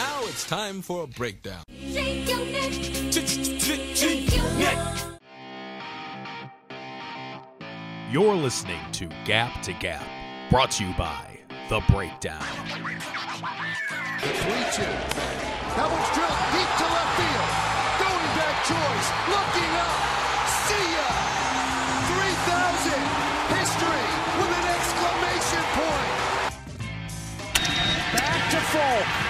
[0.00, 1.62] Now it's time for a breakdown.
[1.78, 2.72] Shake your neck.
[2.72, 4.78] Shake your neck.
[8.10, 10.02] You're listening to Gap to Gap,
[10.48, 12.40] brought to you by The Breakdown.
[14.22, 14.88] The 3 2.
[15.76, 17.52] That one's drilled deep to left field.
[18.00, 19.08] Going back choice.
[19.28, 20.00] Looking up.
[20.64, 21.12] See ya.
[22.08, 23.04] 3,000.
[23.52, 24.08] History
[24.40, 26.16] with an exclamation point.
[28.16, 29.29] Back to Folk.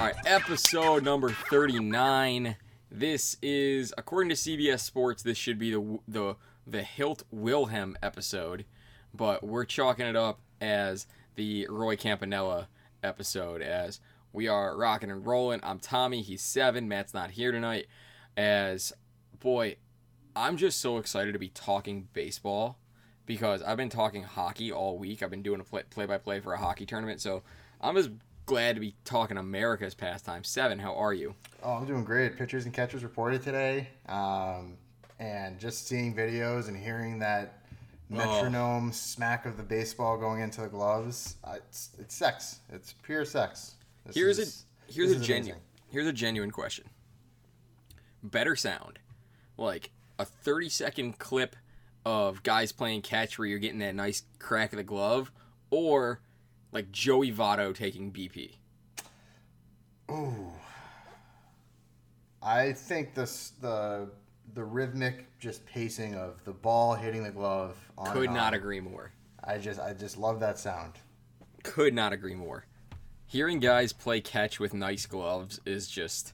[0.00, 2.56] All right, episode number 39.
[2.90, 8.64] This is, according to CBS Sports, this should be the the the Hoyt Wilhelm episode,
[9.12, 12.68] but we're chalking it up as the Roy Campanella
[13.02, 13.60] episode.
[13.60, 14.00] As
[14.32, 15.60] we are rocking and rolling.
[15.62, 16.22] I'm Tommy.
[16.22, 16.88] He's seven.
[16.88, 17.86] Matt's not here tonight.
[18.38, 18.94] As
[19.38, 19.76] boy,
[20.34, 22.78] I'm just so excited to be talking baseball
[23.26, 25.22] because I've been talking hockey all week.
[25.22, 27.42] I've been doing a play by play for a hockey tournament, so
[27.82, 28.10] I'm just
[28.50, 30.42] glad to be talking America's pastime.
[30.42, 31.36] Seven, how are you?
[31.62, 32.36] Oh, I'm doing great.
[32.36, 34.76] Pitchers and catchers reported today, um,
[35.20, 37.62] and just seeing videos and hearing that
[38.08, 41.36] metronome smack of the baseball going into the gloves.
[41.44, 42.58] Uh, it's, it's sex.
[42.72, 43.76] It's pure sex.
[44.04, 46.86] This Here's is- a here's a genuine here's a genuine question.
[48.24, 48.98] Better sound,
[49.56, 51.54] like a 30 second clip
[52.04, 55.30] of guys playing catch where you're getting that nice crack of the glove,
[55.70, 56.20] or
[56.72, 58.52] like Joey Votto taking BP.
[60.10, 60.52] Ooh.
[62.42, 64.08] I think this the
[64.54, 67.76] the rhythmic just pacing of the ball hitting the glove.
[67.98, 68.54] On Could not on.
[68.54, 69.12] agree more.
[69.44, 70.94] I just I just love that sound.
[71.62, 72.64] Could not agree more.
[73.26, 76.32] Hearing guys play catch with nice gloves is just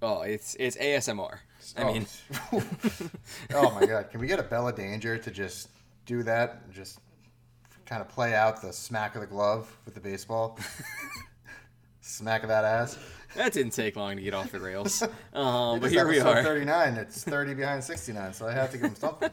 [0.00, 1.38] oh, it's it's ASMR.
[1.76, 1.92] I Oh.
[1.92, 2.06] mean,
[3.54, 5.68] oh my god, can we get a Bella Danger to just
[6.06, 6.70] do that?
[6.70, 6.98] Just
[7.92, 10.58] kind of play out the smack of the glove with the baseball.
[12.00, 12.98] smack of that ass.
[13.36, 15.02] that didn't take long to get off the rails.
[15.34, 16.42] Um, but here we are.
[16.42, 16.94] 39.
[16.94, 19.28] It's 30 behind 69, so I have to give him something.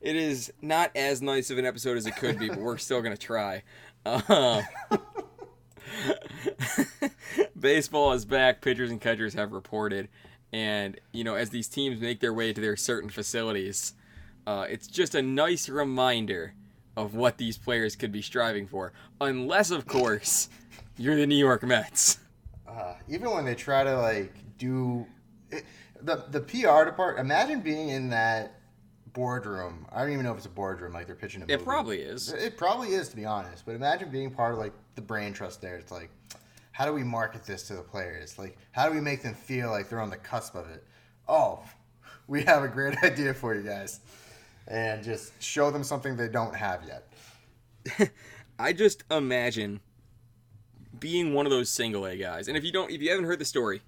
[0.00, 3.02] It is not as nice of an episode as it could be, but we're still
[3.02, 3.62] gonna try.
[4.06, 4.62] Uh,
[7.58, 8.62] baseball is back.
[8.62, 10.08] Pitchers and catchers have reported,
[10.52, 13.94] and you know, as these teams make their way to their certain facilities,
[14.46, 16.54] uh, it's just a nice reminder
[16.96, 18.92] of what these players could be striving for.
[19.20, 20.48] Unless, of course,
[20.96, 22.18] you're the New York Mets.
[22.68, 25.06] Uh, even when they try to like do
[25.50, 25.64] it,
[26.00, 27.20] the the PR department.
[27.20, 28.60] Imagine being in that
[29.12, 29.86] boardroom.
[29.92, 30.92] I don't even know if it's a boardroom.
[30.92, 32.32] Like they're pitching a It probably is.
[32.32, 33.64] It probably is, to be honest.
[33.64, 35.76] But imagine being part of like the brain trust there.
[35.76, 36.10] It's like,
[36.72, 38.38] how do we market this to the players?
[38.38, 40.84] Like, how do we make them feel like they're on the cusp of it?
[41.28, 41.60] Oh,
[42.26, 44.00] we have a great idea for you guys,
[44.68, 48.10] and just show them something they don't have yet.
[48.58, 49.80] I just imagine
[50.98, 52.48] being one of those single A guys.
[52.48, 53.82] And if you don't, if you haven't heard the story,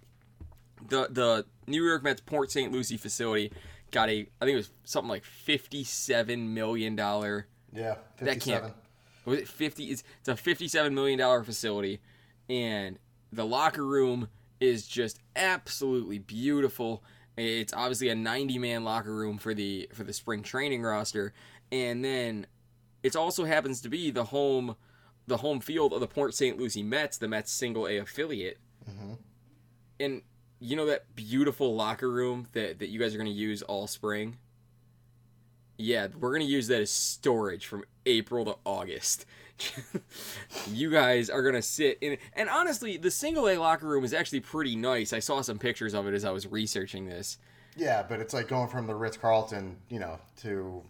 [0.89, 2.73] the the New York Mets Port St.
[2.73, 3.53] Lucie facility
[3.91, 7.47] got a, I think it was something like fifty-seven million dollar.
[7.73, 8.73] Yeah, That can't.
[9.25, 9.85] Was it fifty?
[9.85, 12.01] It's, it's a fifty-seven million dollar facility,
[12.49, 12.99] and
[13.33, 14.29] the locker room
[14.61, 17.03] is just absolutely beautiful.
[17.37, 21.35] It's obviously a ninety-man locker room for the for the spring training roster,
[21.71, 22.47] and then
[23.03, 24.77] it also happens to be the home
[25.27, 26.57] the home field of the Port St.
[26.57, 28.59] Lucie Mets, the Mets single A affiliate.
[28.89, 29.15] Mm-hmm.
[29.99, 30.23] And
[30.61, 33.87] you know that beautiful locker room that, that you guys are going to use all
[33.87, 34.37] spring?
[35.79, 39.27] Yeah, we're going to use that as storage from April to August.
[40.71, 44.41] you guys are to sit in and honestly, the single A locker room is actually
[44.41, 45.13] pretty nice.
[45.13, 47.39] I saw some pictures of it as I was researching this.
[47.77, 50.83] Yeah, but it's like going from the Ritz Carlton, you know, to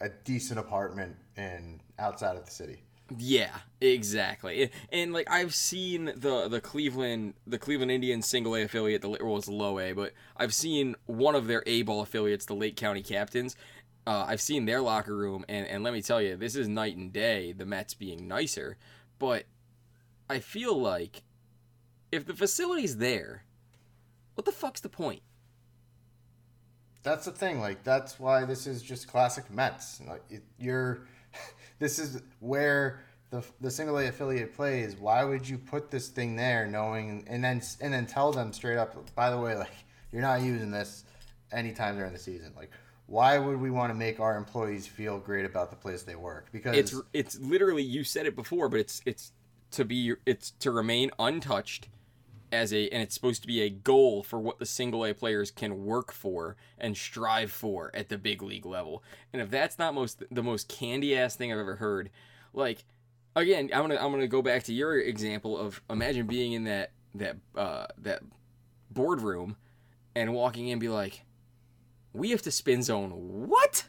[0.00, 2.82] a decent apartment in outside of the city.
[3.18, 4.62] Yeah, exactly.
[4.62, 9.10] And, and, like I've seen the the Cleveland the Cleveland Indians single A affiliate, the
[9.10, 12.76] well it's low A, but I've seen one of their A ball affiliates, the Lake
[12.76, 13.56] County Captains.
[14.06, 16.96] Uh, I've seen their locker room, and and let me tell you, this is night
[16.96, 17.52] and day.
[17.52, 18.76] The Mets being nicer,
[19.18, 19.44] but
[20.28, 21.22] I feel like
[22.12, 23.44] if the facility's there,
[24.34, 25.22] what the fuck's the point?
[27.02, 27.60] That's the thing.
[27.60, 30.00] Like that's why this is just classic Mets.
[30.06, 31.06] Like it, you're,
[31.78, 36.36] this is where the the single A affiliate plays, why would you put this thing
[36.36, 39.72] there, knowing and then and then tell them straight up, by the way, like
[40.12, 41.04] you're not using this
[41.52, 42.70] anytime during the season, like.
[43.06, 46.48] Why would we want to make our employees feel great about the place they work?
[46.52, 49.32] Because It's it's literally you said it before, but it's it's
[49.72, 51.88] to be it's to remain untouched
[52.50, 55.50] as a and it's supposed to be a goal for what the single A players
[55.50, 59.02] can work for and strive for at the big league level.
[59.32, 62.10] And if that's not most the most candy ass thing I've ever heard,
[62.52, 62.84] like
[63.36, 66.92] again, I'm gonna I'm gonna go back to your example of imagine being in that
[67.14, 68.22] that uh, that
[68.90, 69.56] boardroom
[70.14, 71.22] and walking in and be like,
[72.14, 73.10] we have to spin zone
[73.48, 73.84] what?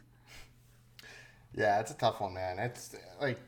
[1.56, 2.60] Yeah, it's a tough one, man.
[2.60, 3.40] It's like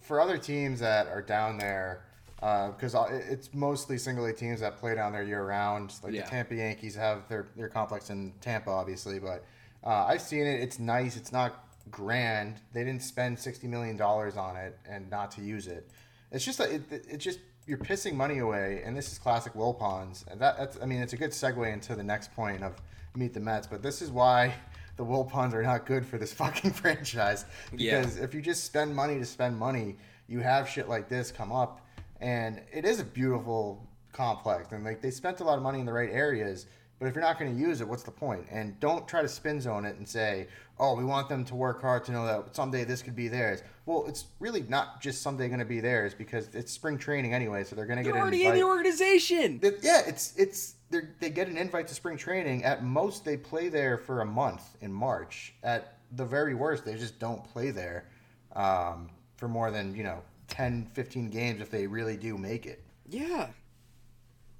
[0.00, 2.04] for other teams that are down there,
[2.36, 5.92] because it's mostly single A teams that play down there year round.
[6.02, 6.22] Like Yeah.
[6.24, 9.44] the Tampa Yankees have their their complex in Tampa, obviously, but
[9.84, 10.60] uh, I've seen it.
[10.62, 11.16] It's nice.
[11.16, 12.60] It's not grand.
[12.72, 15.90] They didn't spend sixty million dollars on it and not to use it.
[16.32, 19.54] It's just a, it, it- it's just you're pissing money away, and this is classic
[19.54, 20.26] Wilpons.
[20.30, 22.74] And that, that's I mean, it's a good segue into the next point of
[23.16, 23.66] meet the Mets.
[23.66, 24.54] But this is why
[24.96, 27.44] the Wilpons are not good for this fucking franchise
[27.76, 28.00] Yeah.
[28.00, 29.96] because if you just spend money to spend money,
[30.26, 31.80] you have shit like this come up,
[32.20, 35.86] and it is a beautiful complex, and like they spent a lot of money in
[35.86, 36.66] the right areas.
[37.00, 38.46] But if you're not going to use it, what's the point?
[38.50, 40.46] And don't try to spin zone it and say,
[40.78, 43.62] "Oh, we want them to work hard to know that someday this could be theirs."
[43.84, 47.64] Well, it's really not just someday going to be theirs because it's spring training anyway,
[47.64, 49.58] so they're going to get already in the organization.
[49.58, 52.64] That- yeah, it's it's they get an invite to spring training.
[52.64, 55.54] At most, they play there for a month in March.
[55.62, 58.06] At the very worst, they just don't play there
[58.54, 62.84] um, for more than you know 10, 15 games if they really do make it.
[63.08, 63.48] Yeah.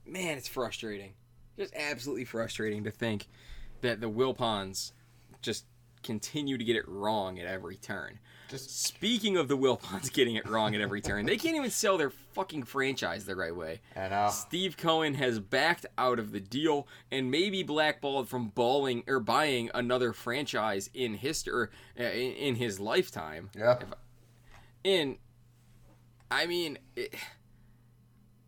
[0.06, 1.12] Man, it's frustrating.
[1.56, 3.28] Just absolutely frustrating to think
[3.80, 4.92] that the Wilpons
[5.40, 5.64] just
[6.02, 8.18] continue to get it wrong at every turn.
[8.48, 11.96] Just Speaking of the Wilpons getting it wrong at every turn, they can't even sell
[11.96, 13.80] their fucking franchise the right way.
[13.96, 14.28] I know.
[14.30, 19.70] Steve Cohen has backed out of the deal and maybe blackballed from balling or buying
[19.74, 21.68] another franchise in history
[21.98, 23.50] uh, in, in his lifetime.
[23.56, 23.78] Yeah.
[23.80, 23.94] If-
[24.84, 25.16] and
[26.30, 27.14] I mean, it,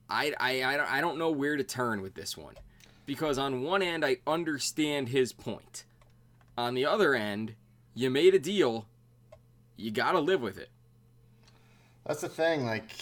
[0.08, 2.54] I, I, I, don't, I don't know where to turn with this one.
[3.06, 5.84] Because on one end, I understand his point.
[6.58, 7.54] On the other end,
[7.94, 8.86] you made a deal,
[9.76, 10.70] you gotta live with it.
[12.06, 12.64] That's the thing.
[12.64, 12.92] Like,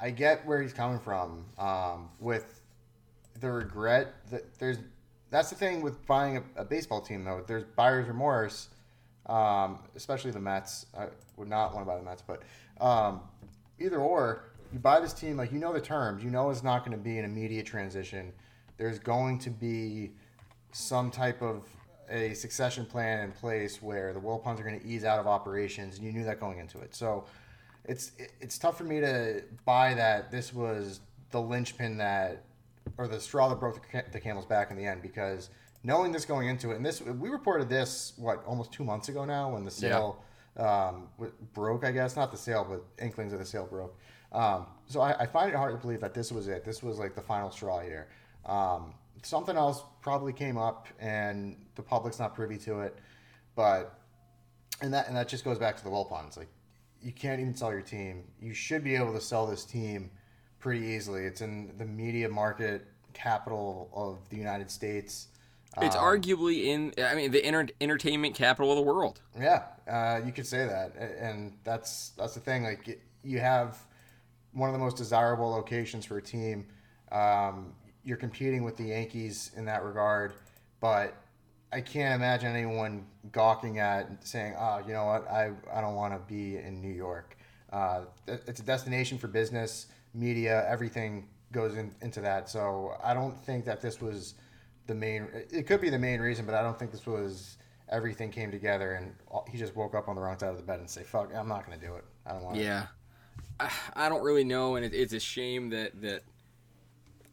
[0.00, 2.60] I get where he's coming from um, with
[3.40, 4.78] the regret that there's.
[5.28, 7.42] That's the thing with buying a, a baseball team, though.
[7.46, 8.68] There's buyer's remorse,
[9.26, 10.86] um, especially the Mets.
[10.96, 12.42] I would not want to buy the Mets, but
[12.80, 13.20] um,
[13.78, 16.22] either or, you buy this team like you know the terms.
[16.22, 18.32] You know it's not going to be an immediate transition.
[18.78, 20.12] There's going to be
[20.72, 21.64] some type of
[22.10, 25.96] a succession plan in place where the Wilpons are going to ease out of operations,
[25.96, 26.94] and you knew that going into it.
[26.94, 27.24] So
[27.84, 31.00] it's it's tough for me to buy that this was
[31.30, 32.44] the linchpin that
[32.98, 35.50] or the straw that broke the, the camel's back in the end because
[35.82, 39.24] knowing this going into it and this we reported this what almost two months ago
[39.24, 40.22] now when the sale
[40.56, 41.08] um,
[41.52, 42.16] broke I guess.
[42.16, 43.96] Not the sale but inklings of the sale broke.
[44.32, 46.64] Um, so I, I find it hard to believe that this was it.
[46.64, 48.08] This was like the final straw here.
[48.44, 48.94] Um,
[49.26, 52.98] something else probably came up and the public's not privy to it
[53.56, 53.98] but
[54.80, 56.36] and that and that just goes back to the Wilpons.
[56.36, 56.48] Like
[57.02, 58.24] you can't even sell your team.
[58.40, 60.10] You should be able to sell this team
[60.60, 61.24] pretty easily.
[61.24, 65.28] It's in the media market capital of the United States.
[65.78, 69.20] It's arguably in, I mean, the enter- entertainment capital of the world.
[69.38, 72.62] Yeah, uh, you could say that, and that's that's the thing.
[72.64, 73.76] Like you have
[74.52, 76.66] one of the most desirable locations for a team.
[77.12, 77.74] Um,
[78.06, 80.32] you're competing with the Yankees in that regard,
[80.80, 81.14] but
[81.72, 85.28] I can't imagine anyone gawking at saying, "Oh, you know what?
[85.28, 87.36] I I don't want to be in New York."
[87.72, 92.48] Uh, it's a destination for business, media, everything goes in, into that.
[92.48, 94.34] So I don't think that this was
[94.86, 95.26] the main.
[95.50, 97.58] It could be the main reason, but I don't think this was
[97.88, 99.14] everything came together and
[99.48, 101.48] he just woke up on the wrong side of the bed and say, "Fuck, I'm
[101.48, 102.04] not going to do it.
[102.24, 102.86] I don't want." it." Yeah,
[103.58, 106.22] I, I don't really know, and it, it's a shame that that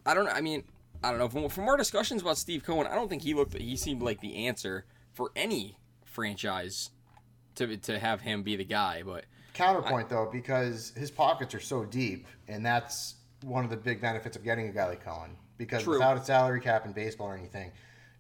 [0.06, 0.26] I don't.
[0.26, 0.32] Know.
[0.32, 0.64] I mean,
[1.04, 1.30] I don't know.
[1.30, 3.58] From, from our discussions about Steve Cohen, I don't think he looked.
[3.58, 6.90] He seemed like the answer for any franchise
[7.56, 9.04] to to have him be the guy.
[9.04, 14.02] But Counterpoint though, because his pockets are so deep, and that's one of the big
[14.02, 15.36] benefits of getting a guy like Cohen.
[15.58, 15.94] Because True.
[15.94, 17.72] without a salary cap in baseball or anything,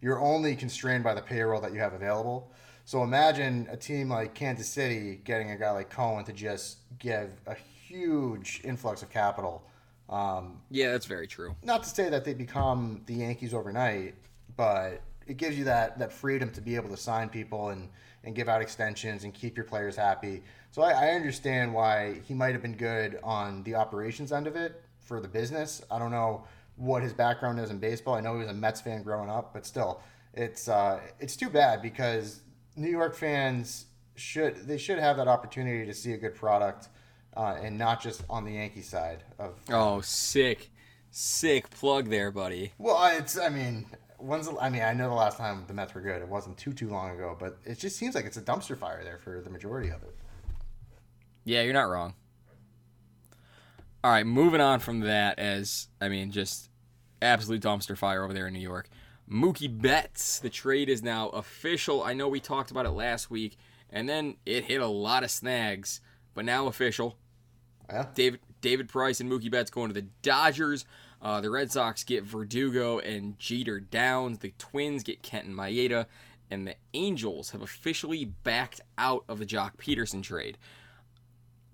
[0.02, 2.52] you're only constrained by the payroll that you have available.
[2.86, 7.32] So imagine a team like Kansas City getting a guy like Cohen to just give
[7.48, 9.64] a huge influx of capital.
[10.10, 11.56] Um, yeah, that's very true.
[11.64, 14.16] not to say that they become the Yankees overnight,
[14.56, 17.90] but it gives you that that freedom to be able to sign people and
[18.24, 20.44] and give out extensions and keep your players happy.
[20.72, 24.56] So I, I understand why he might have been good on the operations end of
[24.56, 25.82] it for the business.
[25.92, 26.46] I don't know
[26.76, 28.16] what his background is in baseball.
[28.16, 30.02] I know he was a Mets fan growing up, but still,
[30.34, 32.42] it's uh, it's too bad because
[32.76, 36.90] New York fans should they should have that opportunity to see a good product
[37.36, 39.60] uh, and not just on the Yankee side of.
[39.70, 40.72] Oh, sick,
[41.12, 42.74] sick plug there, buddy.
[42.78, 43.86] Well, it's I mean,
[44.18, 46.22] when's the, I mean I know the last time the Mets were good.
[46.22, 49.04] It wasn't too too long ago, but it just seems like it's a dumpster fire
[49.04, 50.16] there for the majority of it.
[51.44, 52.14] Yeah, you're not wrong.
[54.04, 56.70] All right, moving on from that, as I mean, just
[57.22, 58.90] absolute dumpster fire over there in New York.
[59.30, 62.04] Mookie Betts, the trade is now official.
[62.04, 63.58] I know we talked about it last week,
[63.90, 66.02] and then it hit a lot of snags,
[66.34, 67.18] but now official.
[67.90, 68.08] Yeah.
[68.14, 70.86] David David Price and Mookie Betts going to the Dodgers.
[71.22, 74.40] Uh, the Red Sox get Verdugo and Jeter Downs.
[74.40, 76.06] The Twins get Kenta Maeda,
[76.50, 80.58] and the Angels have officially backed out of the Joc Pederson trade.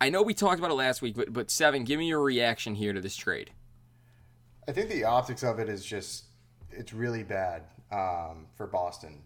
[0.02, 2.76] I know we talked about it last week, but but Seven, give me your reaction
[2.76, 3.52] here to this trade.
[4.68, 6.26] I think the optics of it is just
[6.72, 9.22] it's really bad um, for Boston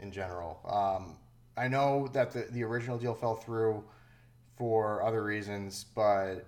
[0.00, 0.60] in general.
[0.66, 1.16] Um,
[1.56, 3.84] I know that the, the original deal fell through
[4.62, 6.46] for other reasons, but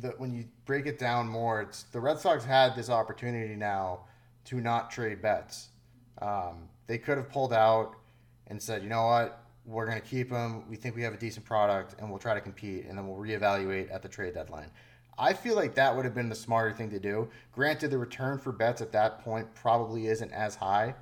[0.00, 4.00] the, when you break it down more, it's the Red Sox had this opportunity now
[4.46, 5.68] to not trade Betts.
[6.20, 7.94] Um, they could have pulled out
[8.48, 10.68] and said, you know what, we're going to keep him.
[10.68, 13.16] We think we have a decent product, and we'll try to compete, and then we'll
[13.16, 14.72] reevaluate at the trade deadline.
[15.16, 17.28] I feel like that would have been the smarter thing to do.
[17.52, 20.96] Granted, the return for Betts at that point probably isn't as high,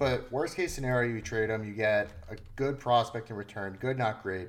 [0.00, 3.96] but worst case scenario, you trade him, you get a good prospect in return, good,
[3.96, 4.48] not great.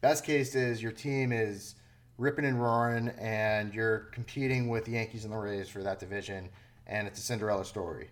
[0.00, 1.74] Best case is your team is
[2.18, 6.48] ripping and roaring, and you're competing with the Yankees and the Rays for that division,
[6.86, 8.08] and it's a Cinderella story.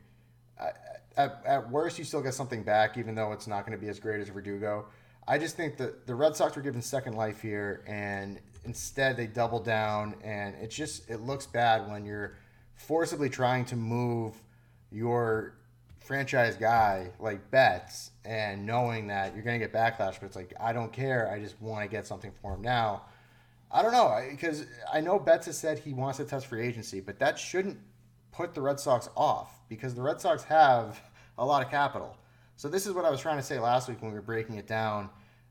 [1.17, 3.89] At, at worst, you still get something back, even though it's not going to be
[3.89, 4.87] as great as Verdugo.
[5.29, 9.27] I just think that the Red Sox were given second life here, and instead they
[9.27, 12.37] double down, and it just it looks bad when you're
[12.75, 14.35] forcibly trying to move
[14.91, 15.55] your
[16.07, 20.55] franchise guy like Betts, and knowing that you're going to get backlash, but it's like
[20.61, 23.03] I don't care, I just want to get something for him now.
[23.71, 27.01] I don't know because I know Betts has said he wants to test free agency,
[27.01, 27.79] but that shouldn't
[28.31, 31.01] put the Red Sox off because the Red Sox have
[31.39, 32.17] a lot of capital.
[32.55, 34.57] So this is what I was trying to say last week when we were breaking
[34.57, 35.11] it down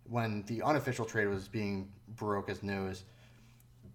[0.09, 3.03] when the unofficial trade was being broke as news.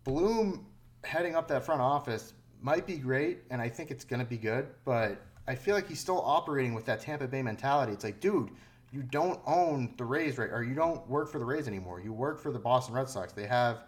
[0.05, 0.67] Bloom
[1.05, 4.37] heading up that front office might be great, and I think it's going to be
[4.37, 5.21] good, but
[5.51, 7.93] I feel like he's still operating with that Tampa Bay mentality.
[7.93, 8.51] It's like, dude,
[8.93, 12.01] you don't own the Rays right, or you don't work for the Rays anymore.
[12.01, 13.33] You work for the Boston Red Sox.
[13.33, 13.83] They have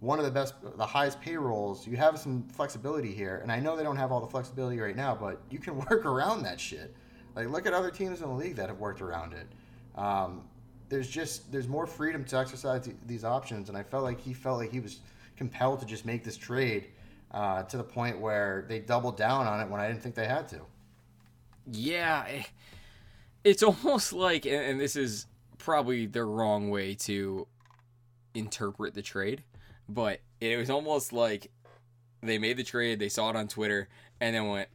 [0.00, 1.86] one of the best, the highest payrolls.
[1.86, 4.94] You have some flexibility here, and I know they don't have all the flexibility right
[4.94, 6.94] now, but you can work around that shit.
[7.34, 9.46] Like, look at other teams in the league that have worked around it.
[9.98, 10.42] Um,
[10.90, 14.58] there's just there's more freedom to exercise these options, and I felt like he felt
[14.58, 15.00] like he was
[15.38, 16.88] compelled to just make this trade
[17.30, 20.26] uh, to the point where they doubled down on it when I didn't think they
[20.26, 20.60] had to.
[21.70, 22.42] Yeah, eh,
[23.44, 25.26] it's almost like, and this is
[25.58, 27.46] probably the wrong way to
[28.34, 29.42] interpret the trade,
[29.88, 31.50] but it was almost like
[32.22, 33.88] they made the trade, they saw it on Twitter,
[34.20, 34.68] and then went,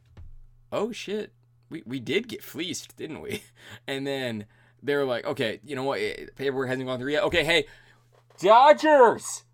[0.72, 1.32] "Oh shit,
[1.70, 3.42] we we did get fleeced, didn't we?"
[3.86, 4.46] And then
[4.82, 6.00] they were like, "Okay, you know what?
[6.00, 7.24] Eh, paperwork hasn't gone through yet.
[7.24, 7.66] Okay, hey,
[8.40, 9.44] Dodgers,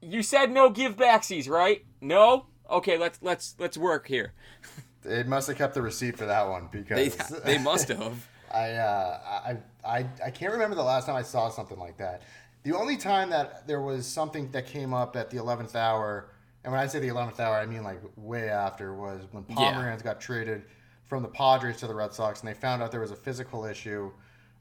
[0.00, 1.84] you said no give backsies, right?
[2.00, 2.46] No.
[2.70, 4.32] Okay, let's let's let's work here."
[5.04, 8.28] They must have kept the receipt for that one because they must have.
[8.52, 12.22] I, uh, I, I, I can't remember the last time I saw something like that.
[12.62, 16.30] The only time that there was something that came up at the 11th hour,
[16.62, 20.02] and when I say the 11th hour, I mean like way after, was when Pomeranz
[20.02, 20.62] got traded
[21.04, 23.64] from the Padres to the Red Sox, and they found out there was a physical
[23.64, 24.10] issue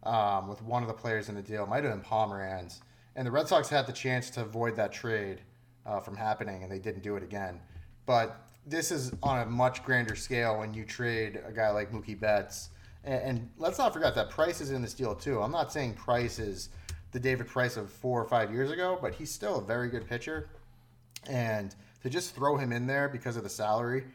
[0.04, 1.64] um, with one of the players in the deal.
[1.64, 2.82] It might have been Pomeranz.
[3.16, 5.42] And the Red Sox had the chance to avoid that trade
[5.86, 7.60] uh, from happening, and they didn't do it again.
[8.06, 12.20] But this is on a much grander scale when you trade a guy like Mookie
[12.20, 12.70] Betts.
[13.04, 15.42] And, and let's not forget that Price is in this deal too.
[15.42, 16.70] I'm not saying Price is
[17.12, 20.08] the David Price of four or five years ago, but he's still a very good
[20.08, 20.50] pitcher.
[21.28, 24.06] And to just throw him in there because of the salary,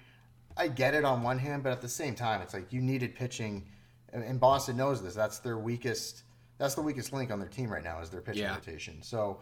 [0.56, 3.14] I get it on one hand, but at the same time, it's like you needed
[3.14, 3.64] pitching,
[4.12, 5.14] and, Boston knows this.
[5.14, 6.22] That's their weakest.
[6.58, 8.54] That's the weakest link on their team right now is their pitching Yeah.
[8.54, 9.00] rotation.
[9.02, 9.38] So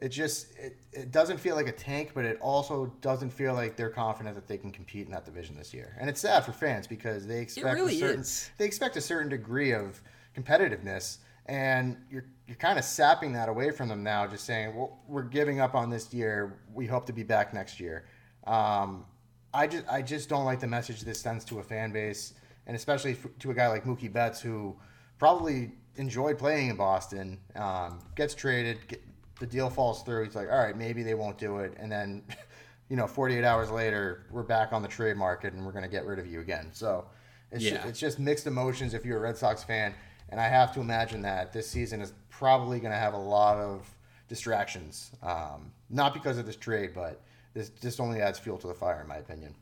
[0.00, 3.76] it just it, it doesn't feel like a tank, but it also doesn't feel like
[3.76, 5.96] they're confident that they can compete in that division this year.
[6.00, 8.50] And it's sad for fans because they expect really a certain is.
[8.58, 10.00] they expect a certain degree of
[10.36, 14.26] competitiveness, and you're you're kind of sapping that away from them now.
[14.26, 16.60] Just saying, well, we're giving up on this year.
[16.72, 18.06] We hope to be back next year.
[18.46, 19.04] Um,
[19.52, 22.34] I just I just don't like the message this sends to a fan base,
[22.66, 24.76] and especially f- to a guy like Mookie Betts who
[25.18, 29.02] probably enjoyed playing in Boston, um, gets traded, get,
[29.38, 30.24] the deal falls through.
[30.24, 32.22] He's like, all right, maybe they won't do it, and then,
[32.88, 35.90] you know, 48 hours later, we're back on the trade market and we're going to
[35.90, 36.70] get rid of you again.
[36.72, 37.06] So
[37.52, 37.86] it's Yeah.
[37.86, 39.94] it's just mixed emotions if you're a Red Sox fan,
[40.30, 43.56] and I have to imagine that this season is probably going to have a lot
[43.58, 43.86] of
[44.28, 45.10] distractions.
[45.22, 47.20] Um, not because of this trade, but
[47.54, 49.54] this just only adds fuel to the fire, in my opinion.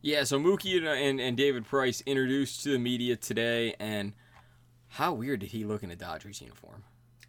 [0.00, 4.14] Yeah, so Mookie and, and, and David Price introduced to the media today, and
[4.88, 6.82] how weird did he look in a Dodgers uniform?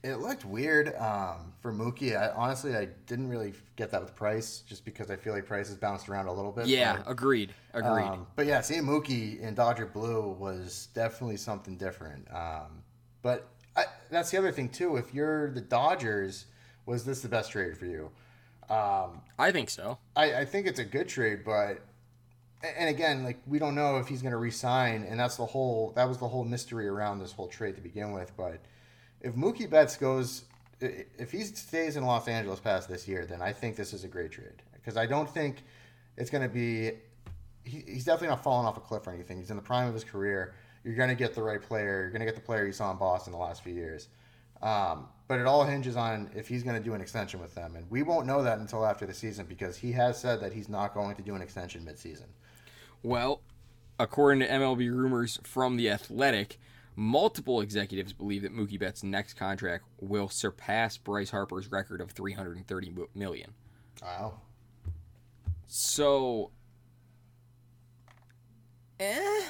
[0.04, 2.16] It looked weird um, for Mookie.
[2.16, 5.68] I, honestly, I didn't really get that with Price, just because I feel like Price
[5.68, 6.68] has bounced around a little bit.
[6.68, 8.04] Yeah, but, agreed, agreed.
[8.04, 12.27] um, but yeah, seeing Mookie in Dodger blue was definitely something different.
[12.34, 12.84] Um,
[13.22, 14.98] but I, that's the other thing too.
[14.98, 16.46] If you're the Dodgers,
[16.86, 18.12] was this the best trade for you?
[18.70, 19.98] Um, I think so.
[20.16, 21.82] I, I think it's a good trade, but
[22.63, 25.94] and again, like we don't know if he's going to resign, and that's the whole
[25.96, 28.32] that was the whole mystery around this whole trade to begin with.
[28.36, 28.62] But
[29.22, 30.44] if Mookie Betts goes,
[30.80, 34.08] if he stays in Los Angeles past this year, then I think this is a
[34.08, 35.64] great trade because I don't think
[36.16, 36.92] it's going to be.
[37.64, 39.40] He, he's definitely not falling off a cliff or anything.
[39.40, 40.54] He's in the prime of his career.
[40.84, 42.02] You're going to get the right player.
[42.02, 44.08] You're going to get the player you saw in Boston the last few years.
[44.62, 47.76] Um, but it all hinges on if he's going to do an extension with them,
[47.76, 50.70] and we won't know that until after the season because he has said that he's
[50.70, 52.28] not going to do an extension midseason.
[53.04, 53.42] Well,
[54.00, 56.58] according to MLB rumors from The Athletic,
[56.98, 62.94] multiple executives believe that Mookie Betts' next contract will surpass Bryce Harper's record of 330
[63.13, 63.54] million.
[64.01, 64.42] Wow.
[65.68, 66.50] So,
[69.00, 69.42] eh,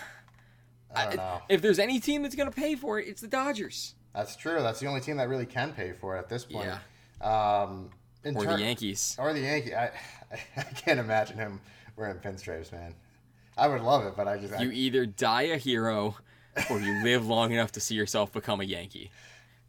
[0.93, 1.41] I don't know.
[1.47, 4.61] if there's any team that's going to pay for it, it's the Dodgers That's true.
[4.61, 6.67] That's the only team that really can pay for it at this point.
[6.67, 7.65] Yeah.
[7.65, 7.91] Um,
[8.25, 9.15] or ter- the Yankees.
[9.17, 9.73] Or the Yankee.
[9.73, 9.91] I,
[10.57, 11.61] I can't imagine him
[11.95, 12.93] wearing pinstripes, man.
[13.57, 16.17] I would love it, but I just I, You either die a hero
[16.69, 19.11] or you live long enough to see yourself become a Yankee.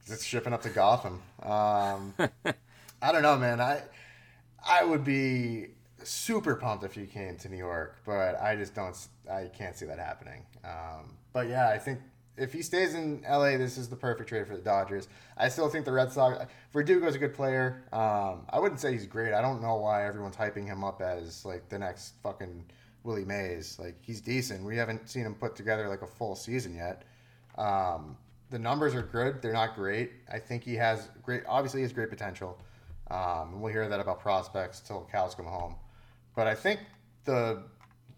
[0.06, 1.22] just shipping up to Gotham.
[1.42, 2.14] Um,
[3.02, 3.60] I don't know, man.
[3.60, 3.82] I
[4.66, 5.68] I would be
[6.02, 8.96] super pumped if he came to New York, but I just don't.
[9.30, 10.44] I can't see that happening.
[10.64, 12.00] Um, but yeah, I think
[12.36, 15.08] if he stays in LA, this is the perfect trade for the Dodgers.
[15.36, 16.44] I still think the Red Sox.
[16.72, 17.84] Verdugo's a good player.
[17.92, 19.32] Um, I wouldn't say he's great.
[19.34, 22.64] I don't know why everyone's hyping him up as like the next fucking
[23.08, 23.78] Willie Mays.
[23.80, 24.62] Like he's decent.
[24.62, 27.04] We haven't seen him put together like a full season yet.
[27.56, 28.16] Um,
[28.50, 29.42] the numbers are good.
[29.42, 30.12] They're not great.
[30.30, 31.42] I think he has great.
[31.48, 32.58] Obviously, he has great potential.
[33.10, 35.74] Um, and we'll hear that about prospects till cows come home.
[36.36, 36.80] But I think
[37.24, 37.62] the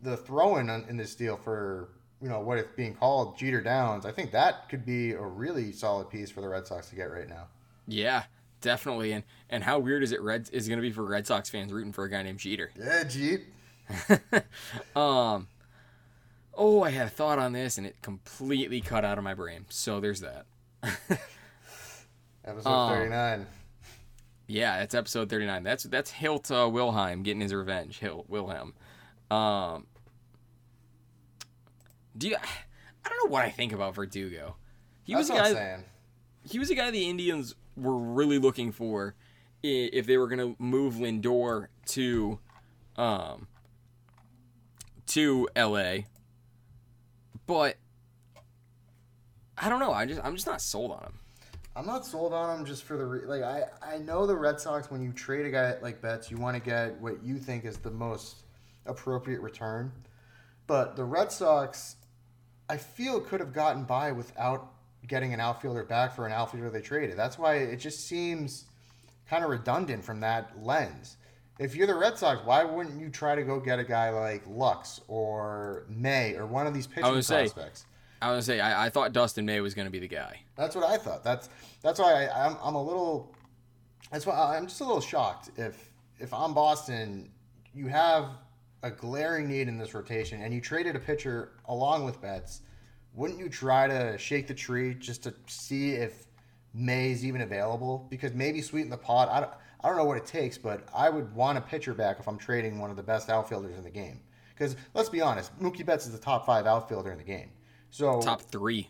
[0.02, 4.10] the throw-in in this deal for you know what it's being called Jeter Downs, I
[4.10, 7.28] think that could be a really solid piece for the Red Sox to get right
[7.28, 7.46] now.
[7.86, 8.24] Yeah,
[8.60, 9.12] definitely.
[9.12, 10.20] And and how weird is it?
[10.20, 12.72] Red is going to be for Red Sox fans rooting for a guy named Jeter.
[12.76, 13.44] Yeah, Jeet.
[14.96, 15.48] Um.
[16.54, 19.64] Oh, I had a thought on this and it completely cut out of my brain.
[19.68, 20.46] So there's that.
[22.44, 23.46] Episode Um, 39.
[24.46, 25.62] Yeah, it's episode 39.
[25.62, 28.00] That's that's Hoyt uh, Wilhelm getting his revenge.
[28.00, 28.74] Hoyt Wilhelm.
[29.30, 29.86] Um.
[32.16, 32.36] Do you?
[33.04, 34.56] I don't know what I think about Verdugo.
[35.04, 35.84] He That's was a what guy.
[36.42, 39.14] He was a guy the Indians were really looking for
[39.62, 42.38] if they were going to move Lindor to
[42.96, 43.46] um
[45.10, 45.98] to LA.
[47.46, 47.76] But
[49.58, 49.92] I don't know.
[49.92, 51.14] I just I'm just not sold on him.
[51.76, 53.42] I'm not sold on him just for the re- like.
[53.42, 56.56] I I know the Red Sox when you trade a guy like Betts, you want
[56.56, 58.36] to get what you think is the most
[58.86, 59.92] appropriate return.
[60.66, 61.96] But the Red Sox,
[62.68, 64.72] I feel could have gotten by without
[65.06, 67.16] getting an outfielder back for an outfielder they traded.
[67.16, 68.66] That's why it just seems
[69.28, 71.16] kind of redundant from that lens.
[71.60, 74.42] If you're the Red Sox, why wouldn't you try to go get a guy like
[74.48, 77.84] Lux or May or one of these pitching gonna say- prospects?
[78.22, 80.40] I was gonna say I, I thought Dustin May was going to be the guy.
[80.56, 81.22] That's what I thought.
[81.22, 81.48] That's
[81.82, 83.34] that's why I, I'm I'm a little.
[84.10, 85.50] That's why I'm just a little shocked.
[85.56, 87.30] If if I'm Boston,
[87.74, 88.30] you have
[88.82, 92.62] a glaring need in this rotation, and you traded a pitcher along with Betts.
[93.14, 96.26] Wouldn't you try to shake the tree just to see if
[96.74, 98.06] May is even available?
[98.10, 99.28] Because maybe sweeten the pot.
[99.30, 102.18] I don't, I don't know what it takes, but I would want a pitcher back
[102.20, 104.20] if I'm trading one of the best outfielders in the game.
[104.54, 107.50] Because let's be honest, Mookie Betts is the top five outfielder in the game.
[107.90, 108.88] So Top three.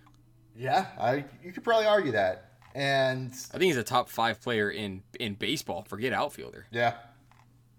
[0.56, 2.46] yeah, I you could probably argue that.
[2.74, 5.84] And I think he's a top five player in in baseball.
[5.88, 6.66] Forget outfielder.
[6.70, 6.94] yeah,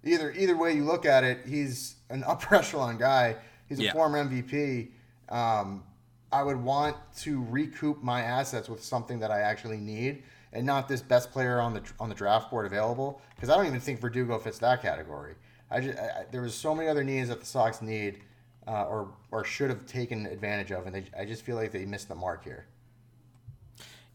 [0.04, 3.36] either either way you look at it, he's an upper echelon guy.
[3.68, 3.94] He's a Yeah.
[3.94, 4.92] former MVP.
[5.30, 5.84] Um,
[6.32, 10.88] I would want to recoup my assets with something that I actually need, and not
[10.88, 13.22] this best player on the on the draft board available.
[13.36, 15.36] Because I don't even think Verdugo fits that category.
[15.70, 18.22] I just I, there was so many other needs that the Sox need.
[18.68, 21.86] uh, or or should have taken advantage of, and they, I just feel like they
[21.86, 22.68] missed the mark here.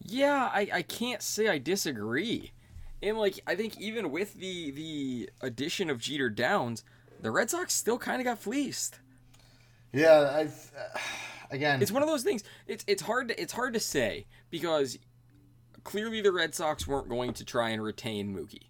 [0.05, 2.53] Yeah, I, I can't say I disagree.
[3.03, 6.85] And like I think even with the the addition of Jeter Downs,
[7.21, 9.01] the Red Sox still kind of got fleeced.
[9.93, 10.99] Yeah, I uh,
[11.51, 12.43] again, It's one of those things.
[12.67, 14.99] It's it's hard to it's hard to say because
[15.87, 18.67] clearly the Red Sox weren't going to try and retain Mookie.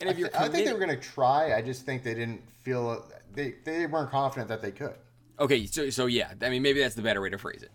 [0.00, 1.54] And I, if you're th- I think they were going to try.
[1.54, 4.94] I just think they didn't feel they they weren't confident that they could.
[5.38, 7.70] Okay, so so yeah, I mean maybe that's the better way to phrase it.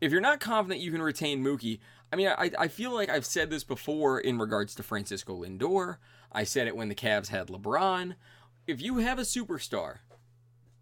[0.00, 1.80] If you're not confident you can retain Mookie,
[2.12, 5.96] I mean I I feel like I've said this before in regards to Francisco Lindor.
[6.30, 8.16] I said it when the Cavs had LeBron.
[8.66, 9.98] If you have a superstar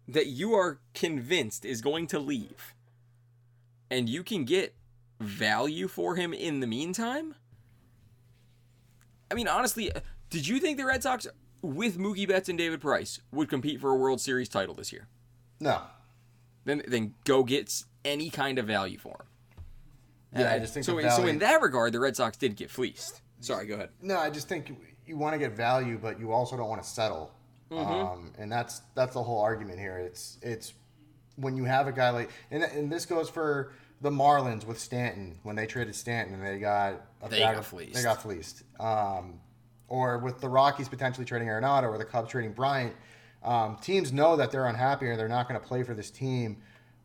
[0.07, 2.73] that you are convinced is going to leave,
[3.89, 4.75] and you can get
[5.23, 7.35] value for him in the meantime,
[9.31, 9.91] I mean honestly,
[10.29, 11.27] did you think the Red Sox
[11.61, 15.07] with Mookie Betts and David Price would compete for a World Series title this year?
[15.59, 15.81] No,
[16.65, 19.25] then then go get any kind of value for
[20.33, 20.41] him.
[20.41, 20.99] yeah, I just think so.
[20.99, 23.21] the So in that regard, the Red Sox did get fleeced.
[23.39, 23.89] Sorry, go ahead.
[24.01, 26.87] No, I just think you want to get value, but you also don't want to
[26.87, 27.31] settle.
[27.71, 27.91] Mm-hmm.
[27.91, 29.97] Um, and that's that's the whole argument here.
[29.97, 30.73] It's it's
[31.35, 33.73] when you have a guy like and, and this goes for
[34.03, 37.93] the Marlins with Stanton when they traded Stanton and they got a They got fleeced.
[37.93, 38.63] They got fleeced.
[38.79, 39.39] Um,
[39.87, 42.93] or with the Rockies potentially trading Arenado or the Cubs trading Bryant.
[43.43, 46.57] Um, teams know that they're unhappy or they're not going to play for this team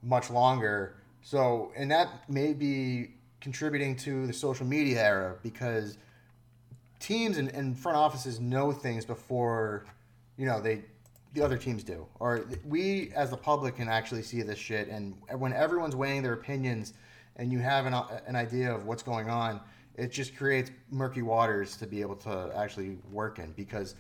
[0.03, 0.97] much longer.
[1.23, 5.99] So, and that may be contributing to the social media era because
[6.99, 9.87] teams and, and front offices know things before
[10.37, 10.83] you know they
[11.39, 12.07] the other teams do.
[12.19, 16.33] Or we as the public can actually see this shit and when everyone's weighing their
[16.35, 16.95] opinions
[17.37, 19.61] and you have an, uh, an idea of what's going on
[19.97, 23.53] it just creates murky waters to be able to actually work in.
[23.53, 23.95] Because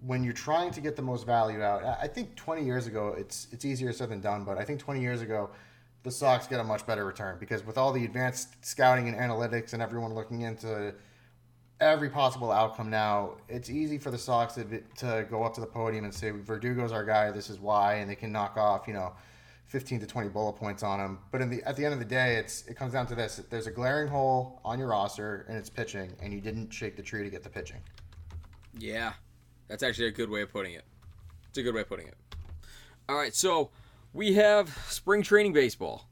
[0.00, 3.14] when you're trying to get the most value out I- i think 20 years ago
[3.16, 5.48] it's it's easier said than done but i think 20 years ago
[6.02, 7.36] the sox get a much better return.
[7.38, 10.94] Because with all the advanced scouting and analytics and everyone looking into
[11.82, 14.64] every possible outcome now, it's easy for the Sox to,
[14.98, 17.30] to go up to the podium and say Verdugo's our guy.
[17.30, 19.12] This is why, and they can knock off you know,
[19.66, 21.18] fifteen to twenty bullet points on him.
[21.30, 23.42] But in the at the end of the day, it's it comes down to this:
[23.50, 27.02] there's a glaring hole on your roster, and it's pitching, and you didn't shake the
[27.02, 27.80] tree to get the pitching.
[28.78, 29.12] Yeah,
[29.68, 30.84] that's actually a good way of putting it.
[31.48, 32.14] It's a good way of putting it.
[33.08, 33.70] All right, so
[34.14, 36.08] we have spring training baseball,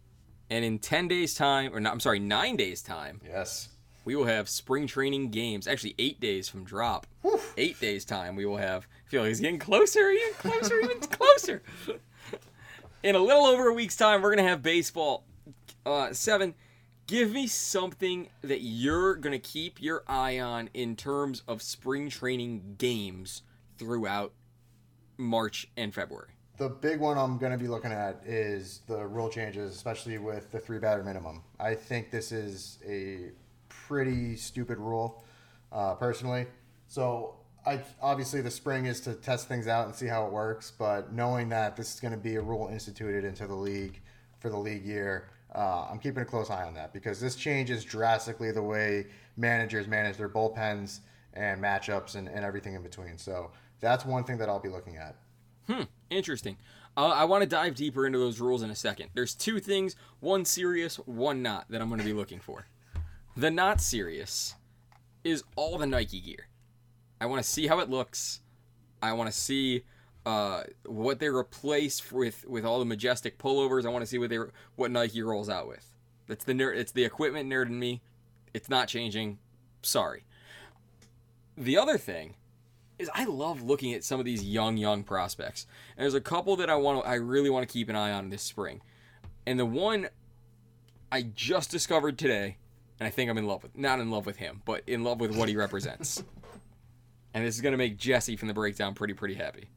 [0.50, 3.68] and in ten days' time, or not, I'm sorry, nine days' time, Yes.
[4.10, 5.68] We will have spring training games.
[5.68, 7.06] Actually, eight days from drop.
[7.56, 8.88] Eight days time, we will have.
[9.06, 11.62] I feel like it's getting closer, even closer, even closer.
[13.04, 15.22] In a little over a week's time, we're gonna have baseball.
[15.86, 16.54] Uh, seven.
[17.06, 22.74] Give me something that you're gonna keep your eye on in terms of spring training
[22.78, 23.42] games
[23.78, 24.32] throughout
[25.18, 26.30] March and February.
[26.56, 30.52] The big one I'm going to be looking at is the rule changes, especially with
[30.52, 31.42] the three batter minimum.
[31.58, 33.30] I think this is a
[33.90, 35.24] pretty stupid rule,
[35.72, 36.46] uh, personally.
[36.86, 37.34] So,
[37.66, 40.72] I obviously the spring is to test things out and see how it works.
[40.78, 44.00] But knowing that this is going to be a rule instituted into the league
[44.38, 47.84] for the league year, uh, I'm keeping a close eye on that because this changes
[47.84, 51.00] drastically the way managers manage their bullpens
[51.34, 53.18] and matchups and, and everything in between.
[53.18, 53.50] So
[53.80, 55.16] that's one thing that I'll be looking at.
[55.66, 56.56] Hmm, interesting.
[56.96, 59.10] Uh, I want to dive deeper into those rules in a second.
[59.14, 62.66] There's two things, one serious, one not, that I'm going to be looking for.
[63.40, 64.54] The not serious
[65.24, 66.48] is all the Nike gear.
[67.22, 68.42] I want to see how it looks.
[69.00, 69.84] I want to see
[70.26, 73.86] uh, what they replace with with all the majestic pullovers.
[73.86, 74.40] I want to see what they
[74.76, 75.90] what Nike rolls out with.
[76.26, 76.76] That's the nerd.
[76.76, 78.02] It's the equipment nerd in me.
[78.52, 79.38] It's not changing.
[79.80, 80.24] Sorry.
[81.56, 82.34] The other thing
[82.98, 85.66] is I love looking at some of these young, young prospects.
[85.96, 88.12] And there's a couple that I want to, I really want to keep an eye
[88.12, 88.82] on this spring.
[89.46, 90.10] And the one
[91.10, 92.58] I just discovered today,
[93.00, 95.20] and I think I'm in love with, not in love with him, but in love
[95.20, 96.22] with what he represents.
[97.34, 99.70] and this is going to make Jesse from the breakdown pretty, pretty happy.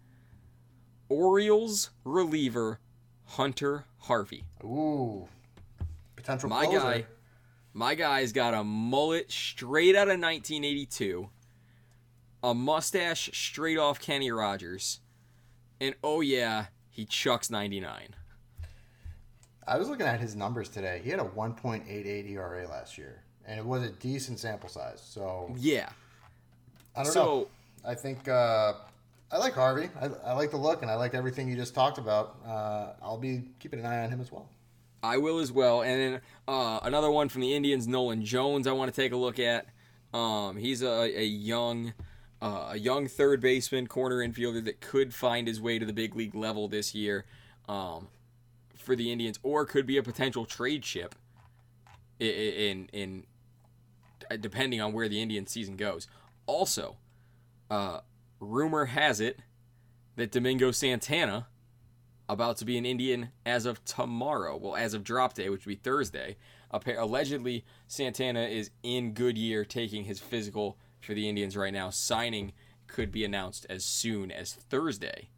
[1.07, 2.79] Orioles reliever
[3.25, 4.43] Hunter Harvey.
[4.63, 5.27] Ooh,
[6.15, 6.79] potential My closer.
[6.79, 7.05] guy,
[7.73, 11.29] my guy's got a mullet straight out of 1982,
[12.43, 14.99] a mustache straight off Kenny Rogers,
[15.79, 18.15] and oh yeah, he chucks 99.
[19.67, 21.01] I was looking at his numbers today.
[21.03, 25.01] He had a 1.88 ERA last year, and it was a decent sample size.
[25.03, 25.89] So Yeah.
[26.95, 27.47] I don't So- know.
[27.85, 28.73] I think uh,
[29.31, 29.89] I like Harvey.
[29.99, 32.37] I, I like the look, and I like everything you just talked about.
[32.47, 34.47] Uh, I'll be keeping an eye on him as well.
[35.01, 35.81] I will as well.
[35.81, 38.67] And then uh, another one from the Indians, Nolan Jones.
[38.67, 39.65] I want to take a look at.
[40.13, 41.93] Um, he's a, a young,
[42.41, 46.15] uh, a young third baseman, corner infielder that could find his way to the big
[46.15, 47.25] league level this year.
[47.67, 48.07] um,
[48.83, 51.15] for the Indians, or could be a potential trade chip.
[52.21, 53.25] i- i- In in
[54.31, 56.07] uh, depending on where the Indian season goes.
[56.45, 56.97] Also,
[57.69, 57.99] uh,
[58.39, 59.39] rumor has it
[60.15, 61.47] that Domingo Santana
[62.29, 64.55] about to be an Indian as of tomorrow.
[64.55, 66.37] Well, as of drop day, which would be Thursday.
[66.71, 71.89] Allegedly, Santana is in Goodyear taking his physical for the Indians right now.
[71.89, 72.53] Signing
[72.87, 75.29] could be announced as soon as Thursday.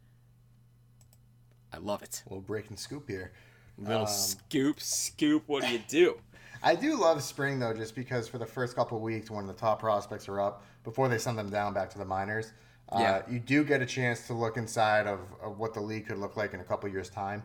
[1.76, 2.22] I love it.
[2.26, 3.32] A little breaking scoop here.
[3.76, 5.42] Little scoop, scoop.
[5.46, 6.16] What do you do?
[6.62, 9.80] I do love spring though, just because for the first couple weeks when the top
[9.80, 12.52] prospects are up, before they send them down back to the minors,
[12.88, 13.22] uh, Yeah.
[13.28, 16.34] you do get a chance to look inside of, of what the league could look
[16.38, 17.42] like in a couple years' time.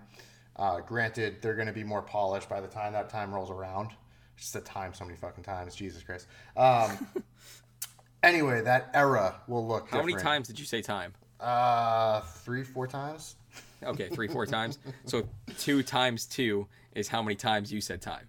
[0.56, 3.90] Uh, granted, they're going to be more polished by the time that time rolls around.
[4.38, 6.28] Just the time so many fucking times, Jesus Christ.
[6.56, 7.06] Um,
[8.24, 9.90] anyway, that era will look.
[9.90, 11.14] How many times did you say time?
[11.40, 13.36] Uh, three, four times.
[13.84, 14.80] Okay, three, four times.
[15.06, 18.28] So two times two is how many times you said time.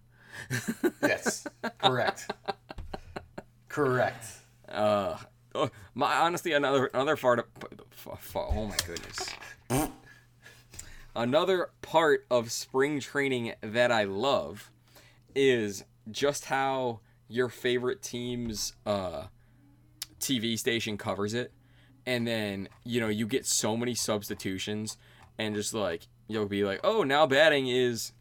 [1.03, 1.47] Yes,
[1.79, 2.31] correct.
[3.69, 4.27] correct.
[4.69, 5.17] Uh,
[5.55, 7.47] oh, my honestly, another another part of
[8.35, 9.91] oh my goodness,
[11.15, 14.71] another part of spring training that I love
[15.35, 19.25] is just how your favorite team's uh,
[20.21, 21.53] TV station covers it,
[22.07, 24.97] and then you know you get so many substitutions,
[25.39, 28.13] and just like you'll be like, oh, now batting is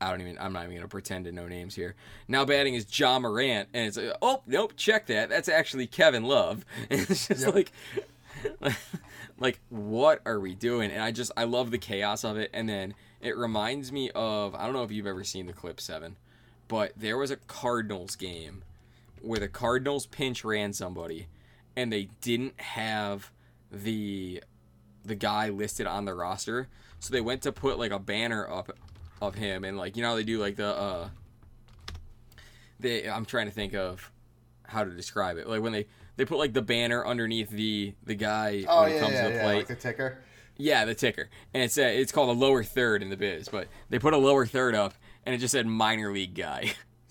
[0.00, 0.38] I don't even.
[0.38, 1.94] I'm not even gonna pretend to know names here.
[2.28, 5.28] Now batting is John Morant, and it's like, oh nope, check that.
[5.28, 6.64] That's actually Kevin Love.
[6.90, 7.72] And it's just like,
[9.38, 10.90] like what are we doing?
[10.90, 12.50] And I just I love the chaos of it.
[12.52, 15.80] And then it reminds me of I don't know if you've ever seen the clip
[15.80, 16.16] seven,
[16.68, 18.64] but there was a Cardinals game
[19.22, 21.26] where the Cardinals pinch ran somebody,
[21.74, 23.32] and they didn't have
[23.72, 24.42] the
[25.06, 26.68] the guy listed on the roster.
[26.98, 28.72] So they went to put like a banner up
[29.20, 31.08] of him and like you know how they do like the uh
[32.78, 34.10] they I'm trying to think of
[34.64, 35.48] how to describe it.
[35.48, 38.94] Like when they they put like the banner underneath the the guy Oh when it
[38.94, 39.42] yeah, comes yeah, to the yeah.
[39.44, 39.56] plate.
[39.56, 40.18] Like the ticker.
[40.58, 41.28] Yeah, the ticker.
[41.52, 44.18] And it's a, it's called a lower third in the biz, but they put a
[44.18, 44.94] lower third up
[45.26, 46.72] and it just said minor league guy.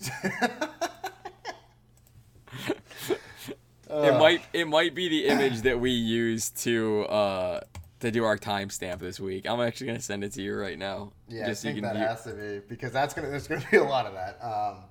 [3.88, 7.60] it might it might be the image that we use to uh
[8.00, 9.48] to do our timestamp this week.
[9.48, 11.12] I'm actually gonna send it to you right now.
[11.28, 13.48] Yeah, just so I you think can that has to be because that's gonna there's
[13.48, 14.84] gonna be a lot of that, um,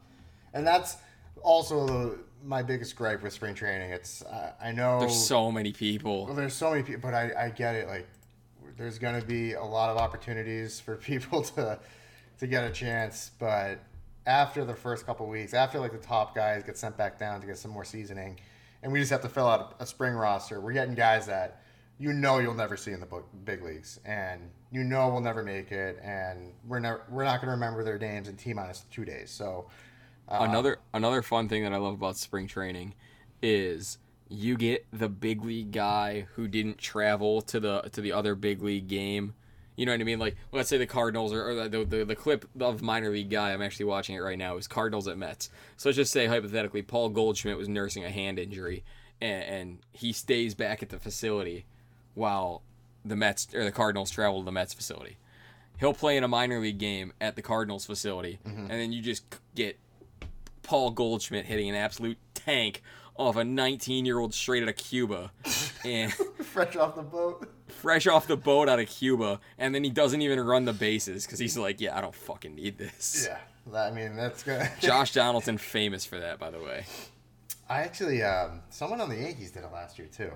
[0.53, 0.97] and that's
[1.43, 3.91] also the, my biggest gripe with spring training.
[3.91, 6.25] It's uh, I know There's so many people.
[6.25, 7.87] well, there's so many people, but I, I get it.
[7.87, 8.07] Like,
[8.77, 11.79] there's gonna be a lot of opportunities for people to
[12.39, 13.79] to get a chance, but
[14.25, 17.47] after the first couple weeks, after like the top guys get sent back down to
[17.47, 18.39] get some more seasoning,
[18.81, 21.61] and we just have to fill out a, a spring roster, we're getting guys that
[21.97, 23.07] you know you'll never see in the
[23.43, 27.53] big leagues, and you know we'll never make it, and we're never we're not gonna
[27.53, 29.31] remember their names in t minus two days.
[29.31, 29.69] So
[30.27, 32.95] uh, another another fun thing that I love about spring training
[33.41, 38.35] is you get the big league guy who didn't travel to the to the other
[38.35, 39.35] big league game.
[39.77, 40.19] You know what I mean?
[40.19, 43.51] Like let's say the Cardinals or, or the, the the clip of minor league guy
[43.51, 45.49] I'm actually watching it right now is Cardinals at Mets.
[45.77, 48.83] So let's just say hypothetically Paul Goldschmidt was nursing a hand injury
[49.21, 51.65] and, and he stays back at the facility
[52.15, 52.63] while
[53.05, 55.17] the Mets or the Cardinals travel to the Mets facility.
[55.79, 59.23] He'll play in a minor league game at the Cardinals facility, and then you just
[59.53, 59.77] get
[60.63, 62.81] Paul Goldschmidt hitting an absolute tank
[63.17, 65.31] off a 19 year old straight out of Cuba,
[65.85, 67.49] and fresh off the boat.
[67.67, 71.25] fresh off the boat out of Cuba, and then he doesn't even run the bases
[71.25, 73.27] because he's like, yeah, I don't fucking need this.
[73.29, 74.69] Yeah, I mean that's gonna.
[74.79, 76.85] Josh Donaldson, famous for that, by the way.
[77.67, 80.31] I actually, um, someone on the Yankees did it last year too.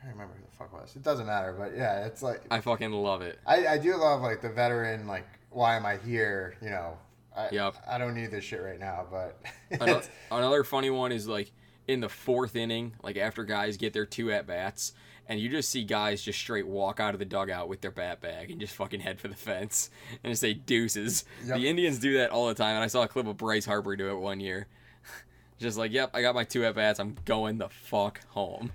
[0.00, 0.96] Trying to remember who the fuck was.
[0.96, 3.38] It doesn't matter, but yeah, it's like I fucking love it.
[3.46, 6.56] I, I do love like the veteran, like why am I here?
[6.62, 6.98] You know,
[7.36, 7.74] I, Yep.
[7.86, 9.40] I don't need this shit right now, but
[9.80, 11.52] Another, another funny one is like
[11.86, 14.94] in the fourth inning, like after guys get their two at bats,
[15.28, 18.20] and you just see guys just straight walk out of the dugout with their bat
[18.22, 19.90] bag and just fucking head for the fence
[20.24, 21.24] and just say deuces.
[21.44, 21.58] Yep.
[21.58, 23.96] The Indians do that all the time, and I saw a clip of Bryce Harper
[23.96, 24.66] do it one year.
[25.58, 26.98] Just like, yep, I got my two at bats.
[26.98, 28.72] I'm going the fuck home.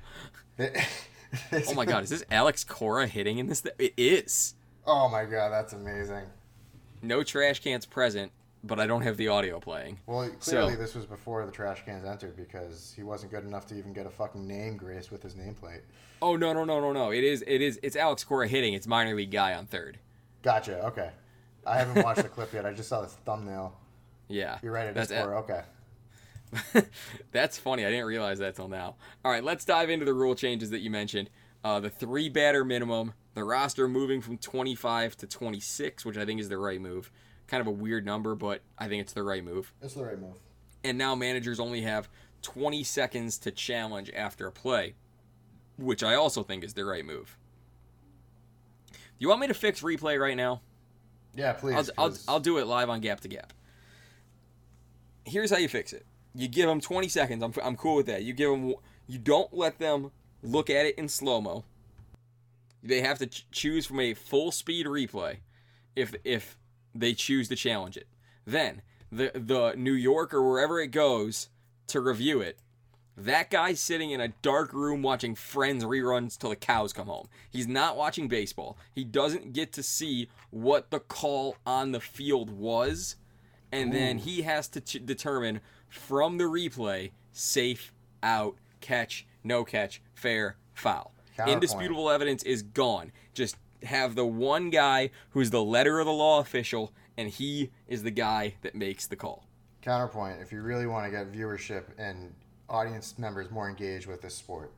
[1.67, 3.61] Oh my god, is this Alex Cora hitting in this?
[3.61, 4.55] Th- it is.
[4.85, 6.23] oh my god, that's amazing.
[7.01, 8.31] No trash cans present,
[8.63, 9.99] but I don't have the audio playing.
[10.07, 13.65] Well, So- clearly this was before the trash cans entered because he wasn't good enough
[13.67, 15.81] to even get a fucking name grace with his nameplate.
[16.21, 17.11] Oh no no no no no!
[17.11, 18.73] It is it is it's Alex Cora hitting.
[18.73, 19.99] It's minor league guy on third.
[20.41, 20.85] Gotcha.
[20.85, 21.09] Okay,
[21.65, 22.65] I haven't watched the clip yet.
[22.65, 23.77] I just saw the thumbnail.
[24.27, 24.87] Yeah, You're right.
[24.87, 25.61] It is for okay.
[27.31, 27.85] That's funny.
[27.85, 28.95] I didn't realize that till now.
[29.23, 31.29] All right, let's dive into the rule changes that you mentioned.
[31.63, 36.39] Uh, the three batter minimum The roster moving from 25 to 26, which I think
[36.39, 37.11] is the right move.
[37.47, 39.73] Kind of a weird number, but I think it's the right move.
[39.81, 40.37] That's the right move.
[40.83, 42.09] And now managers only have
[42.43, 44.93] 20 seconds to challenge after a play,
[45.77, 47.37] which I also think is the right move.
[48.91, 50.61] Do you want me to fix replay right now?
[51.35, 51.89] Yeah, please.
[51.97, 53.53] I'll, I'll, I'll do it live on Gap to Gap.
[55.25, 56.05] Here's how you fix it.
[56.35, 57.41] You give them 20 seconds.
[57.41, 58.23] I'm, I'm cool with that.
[58.23, 58.73] You give them.
[59.07, 60.11] You don't let them
[60.43, 61.63] look at it in slow mo.
[62.83, 65.37] They have to ch- choose from a full speed replay,
[65.95, 66.57] if if
[66.93, 68.07] they choose to challenge it.
[68.45, 71.49] Then the the New York or wherever it goes
[71.87, 72.59] to review it.
[73.17, 77.27] That guy's sitting in a dark room watching Friends reruns till the cows come home.
[77.49, 78.77] He's not watching baseball.
[78.93, 83.15] He doesn't get to see what the call on the field was,
[83.71, 85.61] and then he has to ch- determine
[85.95, 91.13] from the replay safe, out, catch, no catch, fair, foul.
[91.47, 93.11] Indisputable evidence is gone.
[93.33, 98.03] Just have the one guy who's the letter of the law official, and he is
[98.03, 99.45] the guy that makes the call.
[99.81, 102.33] counterpoint if you really want to get viewership and
[102.69, 104.71] audience members more engaged with this sport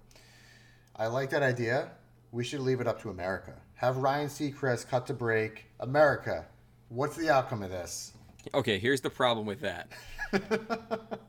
[0.97, 1.89] i like that idea
[2.33, 6.45] we should leave it up to america have ryan seacrest cut to break america
[6.89, 8.11] what's the outcome of this
[8.53, 9.89] Okay, here's the problem with that.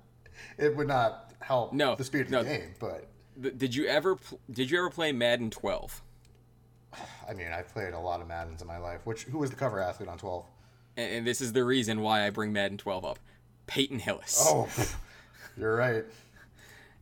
[0.59, 2.43] it would not help No, the speed of no.
[2.43, 3.09] the game but
[3.59, 4.17] Did you ever
[4.51, 6.03] did you ever play Madden 12?
[7.29, 9.57] i mean i've played a lot of maddens in my life which who was the
[9.57, 10.45] cover athlete on 12
[10.97, 13.19] And, and this is the reason why I bring Madden 12 up.
[13.67, 14.43] Peyton Hillis.
[14.49, 14.69] oh
[15.57, 16.05] you're right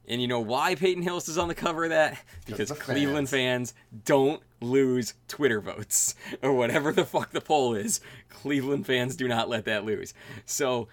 [0.08, 2.18] And you know why Peyton Hillis is on the cover of that?
[2.46, 3.72] Because Cleveland fans.
[3.72, 8.00] fans don't lose Twitter votes or whatever the fuck the poll is.
[8.28, 10.14] Cleveland fans do not let that lose.
[10.44, 10.86] So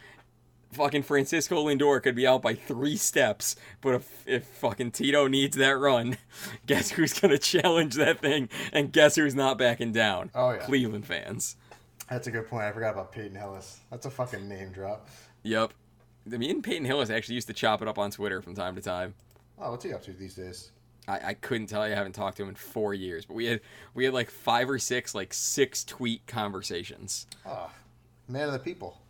[0.72, 5.56] fucking Francisco Lindor could be out by three steps, but if, if fucking Tito needs
[5.58, 6.18] that run,
[6.66, 8.50] guess who's gonna challenge that thing?
[8.72, 10.32] And guess who's not backing down?
[10.34, 10.58] Oh, yeah.
[10.66, 11.56] Cleveland fans.
[12.10, 15.08] that's a good point i forgot about peyton hillis that's a fucking name drop
[15.44, 15.74] Yep.
[16.26, 18.82] Me and Peyton Hillis actually used to chop it up on Twitter from time to
[18.82, 19.14] time.
[19.60, 20.72] oh what's he up to these days
[21.08, 21.94] I, I couldn't tell you.
[21.94, 23.60] I haven't talked to him in four years, but we had
[23.94, 27.28] we had like five or six like six tweet conversations.
[27.46, 27.70] oh
[28.28, 29.02] man of the people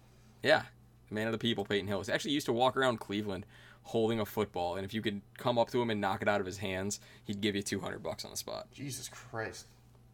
[0.41, 0.63] Yeah,
[1.11, 2.09] man of the people, Peyton Hillis.
[2.09, 3.45] Actually used to walk around Cleveland
[3.83, 6.39] holding a football, and if you could come up to him and knock it out
[6.39, 8.67] of his hands, he'd give you two hundred bucks on the spot.
[8.73, 9.67] jesus christ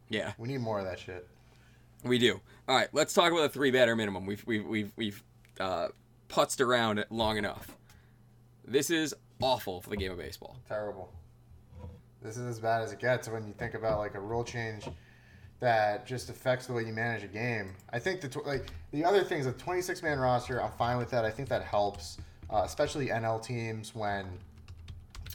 [0.09, 1.27] Yeah, we need more of that shit
[2.03, 2.39] we do.
[2.67, 4.25] All right, let's talk about the three batter minimum.
[4.25, 5.23] We've we've we've we've
[5.59, 5.89] uh,
[6.29, 7.75] putzed around long enough.
[8.65, 10.55] This is awful for the game of baseball.
[10.67, 11.11] terrible.
[12.21, 14.85] This is as bad as it gets when you think about like a rule change
[15.61, 17.73] that just affects the way you manage a game.
[17.91, 21.09] I think the tw- like the other things, a 26 man roster, I'm fine with
[21.11, 21.23] that.
[21.23, 22.17] I think that helps,
[22.49, 24.25] uh, especially NL teams when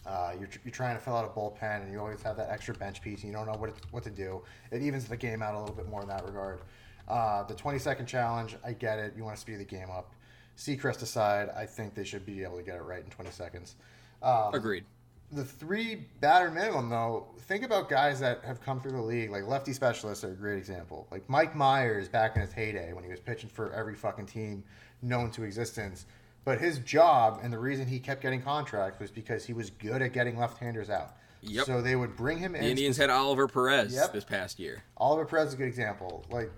[0.07, 2.74] uh, you're, you're trying to fill out a bullpen and you always have that extra
[2.74, 4.42] bench piece and you don't know what what to do.
[4.70, 6.61] It evens the game out a little bit more in that regard.
[7.09, 9.14] Uh, the 20 second challenge, I get it.
[9.16, 10.12] You want to speed the game up.
[10.56, 13.74] Seacrest aside, I think they should be able to get it right in 20 seconds.
[14.22, 14.84] Um, Agreed.
[15.32, 19.46] the three batter minimum though think about guys that have come through the league like
[19.46, 23.10] lefty specialists are a great example like mike myers back in his heyday when he
[23.10, 24.62] was pitching for every fucking team
[25.02, 26.06] known to existence
[26.46, 30.00] but his job and the reason he kept getting contracts was because he was good
[30.00, 31.66] at getting left-handers out Yep.
[31.66, 32.62] so they would bring him in.
[32.62, 34.12] The Indians had Oliver Perez Yep.
[34.14, 34.82] this past year.
[34.96, 36.50] oliver perez is a good example like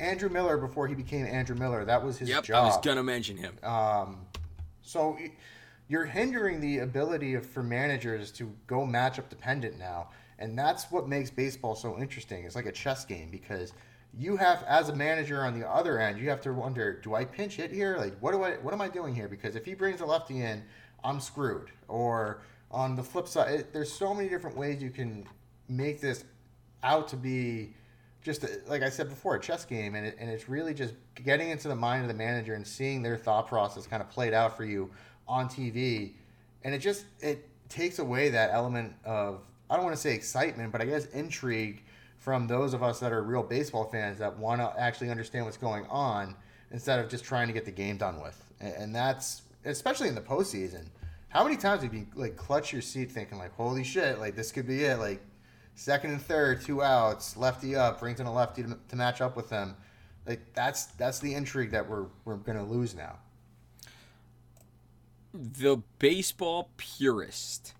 [0.00, 3.02] andrew miller before he became andrew miller that was his Yep, job I was gonna
[3.02, 3.56] mention him.
[3.62, 4.26] Um,
[4.82, 5.16] so
[5.88, 11.08] you're hindering the ability of, for managers to go matchup dependent now, and that's what
[11.08, 12.44] makes baseball so interesting.
[12.44, 13.72] It's like a chess game because
[14.16, 17.24] you have, as a manager on the other end, you have to wonder: Do I
[17.24, 17.96] pinch hit here?
[17.98, 19.28] Like, what do I, what am I doing here?
[19.28, 20.62] Because if he brings a lefty in,
[21.02, 21.70] I'm screwed.
[21.88, 25.26] Or on the flip side, it, there's so many different ways you can
[25.68, 26.24] make this
[26.82, 27.74] out to be
[28.24, 30.94] just a, like I said before, a chess game, and, it, and it's really just
[31.22, 34.32] getting into the mind of the manager and seeing their thought process kind of played
[34.32, 34.90] out for you
[35.28, 36.14] on TV,
[36.64, 40.72] and it just it takes away that element of I don't want to say excitement,
[40.72, 41.82] but I guess intrigue
[42.18, 45.58] from those of us that are real baseball fans that want to actually understand what's
[45.58, 46.34] going on
[46.72, 50.14] instead of just trying to get the game done with, and, and that's especially in
[50.14, 50.86] the postseason.
[51.28, 54.50] How many times have you like clutch your seat thinking like, holy shit, like this
[54.50, 55.20] could be it, like
[55.74, 59.36] second and third, two outs, lefty up, brings in a lefty to, to match up
[59.36, 59.76] with them.
[60.26, 63.18] Like that's that's the intrigue that we're we're gonna lose now.
[65.32, 67.74] The baseball purist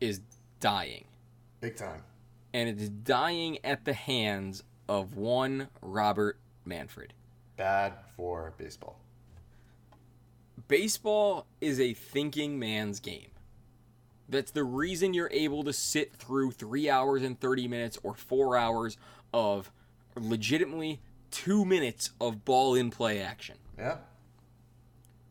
[0.00, 0.20] is
[0.60, 1.04] dying.
[1.60, 2.02] Big time.
[2.52, 7.12] and it's dying at the hands of one Robert Manfred.
[7.56, 8.98] Bad for baseball.
[10.68, 13.28] Baseball is a thinking man's game.
[14.28, 18.56] That's the reason you're able to sit through three hours and 30 minutes or four
[18.56, 18.96] hours
[19.32, 19.70] of
[20.16, 21.00] legitimately
[21.30, 23.56] two minutes of ball in play action.
[23.78, 23.98] Yeah.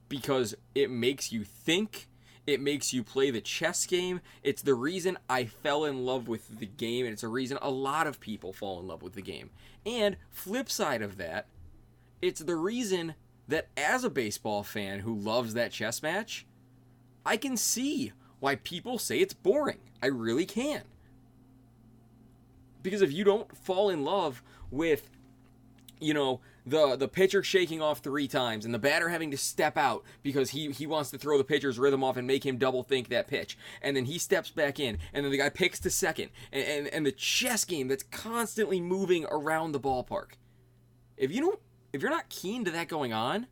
[0.07, 2.07] Because it makes you think,
[2.47, 4.21] it makes you play the chess game.
[4.43, 7.71] It's the reason I fell in love with the game, and it's a reason a
[7.71, 9.49] lot of people fall in love with the game.
[9.85, 11.47] And flip side of that,
[12.21, 13.15] it's the reason
[13.47, 16.45] that as a baseball fan who loves that chess match,
[17.25, 19.79] I can see why people say it's boring.
[20.01, 20.83] I really can.
[22.83, 25.09] Because if you don't fall in love with
[25.99, 29.77] you know the the pitcher shaking off three times and the batter having to step
[29.77, 32.83] out because he he wants to throw the pitcher's rhythm off and make him double
[32.83, 35.89] think that pitch and then he steps back in and then the guy picks to
[35.89, 40.33] second and and, and the chess game that's constantly moving around the ballpark
[41.17, 41.59] if you don't
[41.93, 43.47] if you're not keen to that going on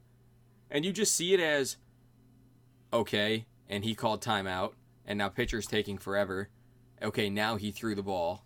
[0.69, 1.77] and you just see it as
[2.91, 4.73] okay and he called timeout
[5.05, 6.49] and now pitcher's taking forever
[7.01, 8.45] okay now he threw the ball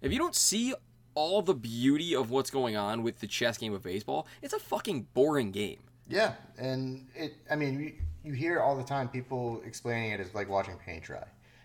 [0.00, 0.74] if you don't see
[1.16, 4.58] all the beauty of what's going on with the chess game of baseball, it's a
[4.58, 5.80] fucking boring game.
[6.08, 7.34] Yeah, and it.
[7.50, 11.24] I mean, you, hear all the time people explaining it as like watching paint dry,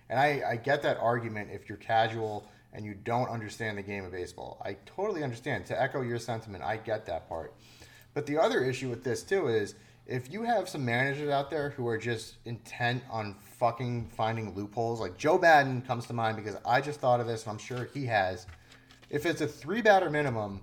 [0.09, 4.05] and I, I get that argument if you're casual and you don't understand the game
[4.05, 4.59] of baseball.
[4.63, 5.65] I totally understand.
[5.67, 7.53] To echo your sentiment, I get that part.
[8.13, 9.75] But the other issue with this too is
[10.05, 14.99] if you have some managers out there who are just intent on fucking finding loopholes,
[14.99, 17.87] like Joe Maddon comes to mind because I just thought of this, and I'm sure
[17.93, 18.45] he has
[19.11, 20.61] if it's a three batter minimum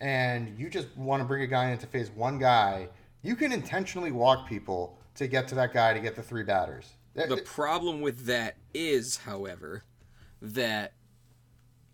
[0.00, 2.88] and you just want to bring a guy into phase one guy,
[3.22, 6.92] you can intentionally walk people to get to that guy to get the three batters.
[7.14, 9.82] The problem with that is, however,
[10.40, 10.94] that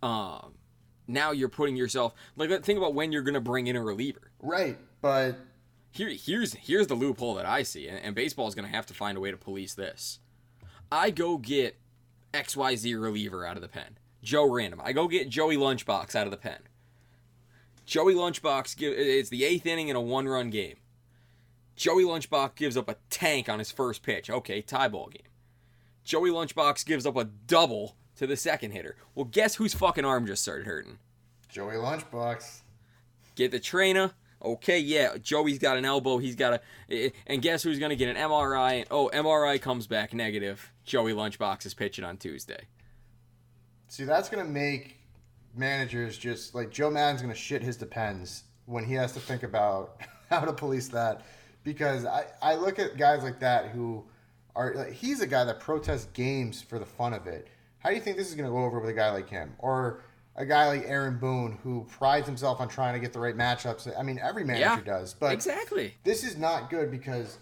[0.03, 0.55] um
[1.09, 4.31] now you're putting yourself like think about when you're going to bring in a reliever.
[4.41, 5.37] Right, but
[5.99, 8.87] here here's here's the loophole that I see, and, and baseball is going to have
[8.87, 10.21] to find a way to police this.
[10.91, 11.77] I go get
[12.33, 13.99] XYZ reliever out of the pen.
[14.23, 14.81] Joe Random.
[14.83, 16.61] I go get Joey Lunchbox out of the pen.
[17.85, 20.77] Joey Lunchbox give it's the eighth inning in a one run game.
[21.77, 24.31] Joey Lunchbox gives up a tank on his first pitch.
[24.31, 25.23] Okay, tie ball game.
[26.05, 28.97] Joey Lunchbox gives up a double to the second hitter.
[29.15, 30.99] Well, guess whose fucking arm just started hurting?
[31.49, 32.61] Joey Lunchbox.
[33.37, 34.13] Get the trainer.
[34.41, 36.19] Okay, yeah, Joey's got an elbow.
[36.19, 38.87] He's got a, and guess who's gonna get an MRI?
[38.91, 40.73] Oh, MRI comes back negative.
[40.85, 42.67] Joey Lunchbox is pitching on Tuesday.
[43.89, 44.97] See, that's going to make
[45.55, 49.43] managers just like Joe Maddon's going to shit his depends when he has to think
[49.43, 51.23] about how to police that.
[51.65, 54.05] Because I, I look at guys like that who
[54.55, 57.49] are, like, he's a guy that protests games for the fun of it.
[57.79, 59.55] How do you think this is going to go over with a guy like him?
[59.59, 60.03] Or
[60.39, 63.93] a guy like Aaron Boone who prides himself on trying to get the right matchups.
[63.99, 67.39] I mean, every manager yeah, does, but exactly this is not good because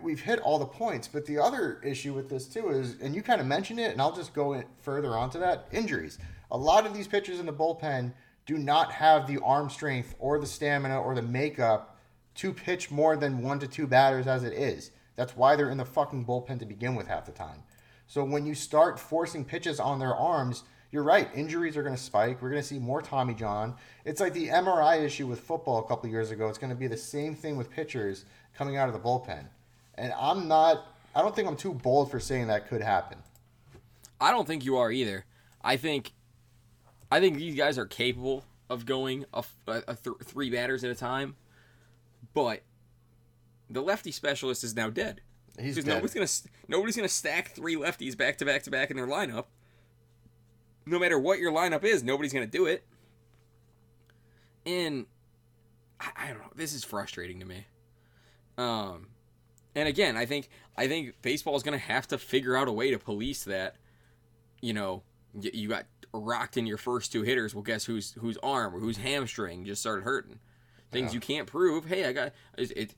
[0.00, 1.06] we've hit all the points.
[1.06, 4.00] But the other issue with this too is, and you kind of mentioned it, and
[4.00, 6.18] I'll just go in further onto that: injuries.
[6.50, 8.12] A lot of these pitchers in the bullpen
[8.46, 11.98] do not have the arm strength or the stamina or the makeup
[12.36, 14.90] to pitch more than one to two batters as it is.
[15.16, 17.62] That's why they're in the fucking bullpen to begin with half the time.
[18.06, 21.28] So when you start forcing pitches on their arms, you're right.
[21.34, 22.40] Injuries are going to spike.
[22.42, 23.74] We're going to see more Tommy John.
[24.04, 26.48] It's like the MRI issue with football a couple years ago.
[26.48, 28.26] It's going to be the same thing with pitchers
[28.56, 29.46] coming out of the bullpen.
[29.96, 30.86] And I'm not,
[31.16, 33.18] I don't think I'm too bold for saying that could happen.
[34.20, 35.24] I don't think you are either.
[35.64, 36.12] I think,
[37.10, 40.90] I think these guys are capable of going a, a, a th- three batters at
[40.90, 41.36] a time,
[42.34, 42.62] but
[43.70, 45.22] the lefty specialist is now dead.
[45.58, 45.86] He's dead.
[45.86, 46.28] Nobody's gonna
[46.68, 49.44] nobody's gonna stack three lefties back to back to back in their lineup.
[50.84, 52.84] No matter what your lineup is, nobody's gonna do it.
[54.66, 55.06] And
[56.00, 56.52] I, I don't know.
[56.54, 57.66] This is frustrating to me.
[58.58, 59.08] Um,
[59.74, 62.72] and again, I think I think baseball is going to have to figure out a
[62.72, 63.76] way to police that.
[64.60, 65.02] You know,
[65.40, 67.54] you got rocked in your first two hitters.
[67.54, 70.38] Well, guess whose whose arm or whose hamstring just started hurting?
[70.92, 71.14] Things yeah.
[71.14, 71.86] you can't prove.
[71.86, 72.94] Hey, I got it.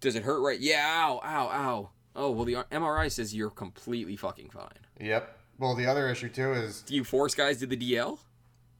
[0.00, 0.58] Does it hurt right?
[0.58, 0.84] Yeah.
[0.84, 1.20] Ow.
[1.22, 1.48] Ow.
[1.48, 1.90] Ow.
[2.16, 4.70] Oh well, the MRI says you're completely fucking fine.
[5.00, 5.35] Yep.
[5.58, 8.18] Well, the other issue too is do you force guys to the DL?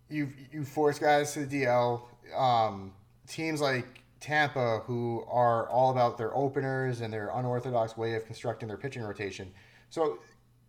[0.09, 2.03] You you force guys to the DL.
[2.37, 2.93] Um,
[3.27, 8.69] teams like Tampa, who are all about their openers and their unorthodox way of constructing
[8.69, 9.53] their pitching rotation.
[9.91, 10.19] So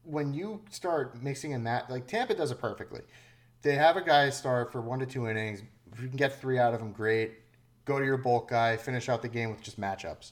[0.04, 3.02] when you start mixing in that, like Tampa does it perfectly.
[3.62, 5.64] They have a guy start for one to two innings.
[5.92, 7.34] If you can get three out of him, great.
[7.86, 10.32] Go to your bulk guy, finish out the game with just matchups.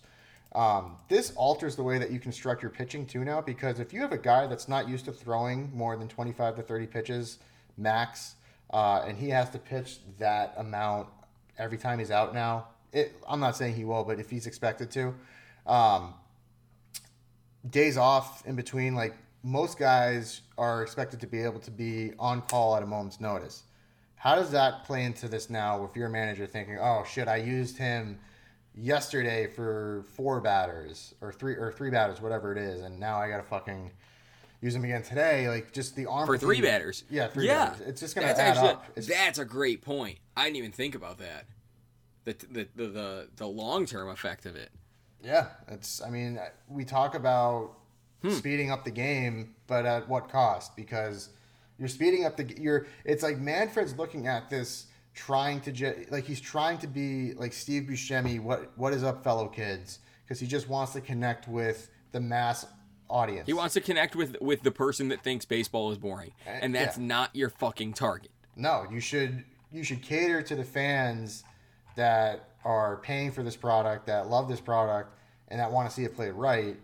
[0.56, 4.00] Um, this alters the way that you construct your pitching too now because if you
[4.00, 7.40] have a guy that's not used to throwing more than 25 to 30 pitches
[7.78, 8.36] max,
[8.72, 11.10] uh, and he has to pitch that amount
[11.58, 14.90] every time he's out now, it, I'm not saying he will, but if he's expected
[14.92, 15.14] to,
[15.68, 16.14] um,
[17.70, 22.42] days off in between like most guys are expected to be able to be on
[22.44, 23.64] call at a moment's notice.
[24.16, 27.78] How does that play into this now you're a manager thinking, oh shit, I used
[27.78, 28.18] him
[28.76, 33.30] yesterday for four batters or three or three batters, whatever it is, and now I
[33.30, 33.92] gotta fucking
[34.62, 35.48] use him again today.
[35.50, 37.04] Like just the arm For three batters.
[37.10, 37.70] Yeah, three yeah.
[37.70, 37.88] batters.
[37.88, 38.86] It's just gonna that's add actually, up.
[38.96, 40.18] It's, That's a great point.
[40.36, 41.46] I didn't even think about that.
[42.26, 44.72] The the the the, the long term effect of it.
[45.24, 46.02] Yeah, it's.
[46.02, 47.72] I mean, we talk about
[48.22, 48.32] Hmm.
[48.32, 50.76] speeding up the game, but at what cost?
[50.76, 51.30] Because
[51.78, 52.52] you're speeding up the.
[52.60, 52.88] You're.
[53.04, 57.54] It's like Manfred's looking at this, trying to ju- like he's trying to be like
[57.54, 58.40] Steve Buscemi.
[58.42, 60.00] What What is up, fellow kids?
[60.24, 62.66] Because he just wants to connect with the mass
[63.10, 63.46] audience.
[63.48, 66.98] He wants to connect with with the person that thinks baseball is boring, and that's
[66.98, 67.08] Uh, yeah.
[67.08, 68.32] not your fucking target.
[68.56, 71.44] No, you should you should cater to the fans
[71.96, 75.18] that are paying for this product, that love this product,
[75.50, 76.76] and that want to see it played right.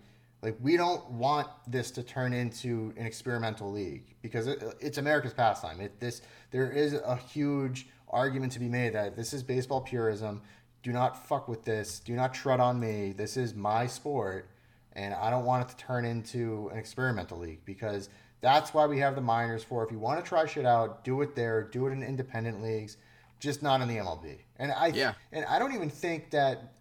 [0.42, 5.34] Like we don't want this to turn into an experimental league because it, it's America's
[5.34, 5.80] pastime.
[5.80, 6.22] It this
[6.52, 10.42] there is a huge argument to be made that this is baseball purism.
[10.84, 12.00] Do not fuck with this.
[12.00, 13.14] Do not tread on me.
[13.16, 14.50] This is my sport,
[14.94, 18.10] and I don't want it to turn into an experimental league because
[18.42, 19.84] that's why we have the minors for.
[19.86, 21.64] If you want to try shit out, do it there.
[21.64, 22.98] Do it in independent leagues,
[23.40, 24.38] just not in the MLB.
[24.58, 25.14] And I Yeah.
[25.32, 26.74] and I don't even think that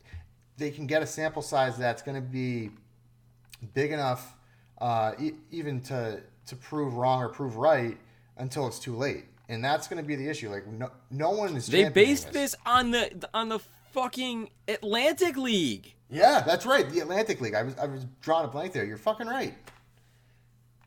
[0.56, 2.70] they can get a sample size that's going to be
[3.74, 4.34] big enough,
[4.78, 7.96] uh, e- even to to prove wrong or prove right
[8.38, 9.26] until it's too late.
[9.50, 10.48] And that's going to be the issue.
[10.48, 11.66] Like no, no one is.
[11.66, 13.58] They based this on the on the
[13.92, 15.94] fucking Atlantic League.
[16.08, 16.88] Yeah, that's right.
[16.88, 17.54] The Atlantic League.
[17.54, 18.84] I was I was drawing a blank there.
[18.84, 19.54] You're fucking right.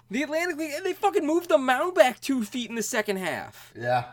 [0.09, 3.18] The Atlantic League, and they fucking moved the mound back two feet in the second
[3.18, 3.74] half.
[3.76, 4.05] Yeah.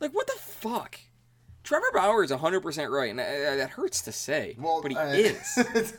[0.00, 0.98] Like, what the fuck?
[1.62, 5.06] Trevor Bauer is 100% right, and uh, that hurts to say, Well, but he uh,
[5.12, 5.94] is.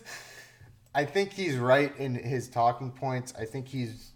[0.96, 3.34] I think he's right in his talking points.
[3.38, 4.12] I think he's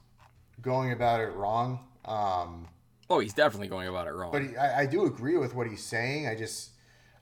[0.62, 1.80] going about it wrong.
[2.06, 2.68] Um,
[3.14, 4.32] Oh, he's definitely going about it wrong.
[4.32, 6.28] but he, I, I do agree with what he's saying.
[6.28, 6.72] I just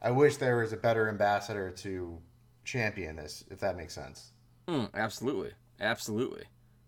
[0.01, 2.17] I wish there was a better ambassador to
[2.63, 4.31] champion this, if that makes sense.
[4.67, 6.45] Mm, absolutely, absolutely.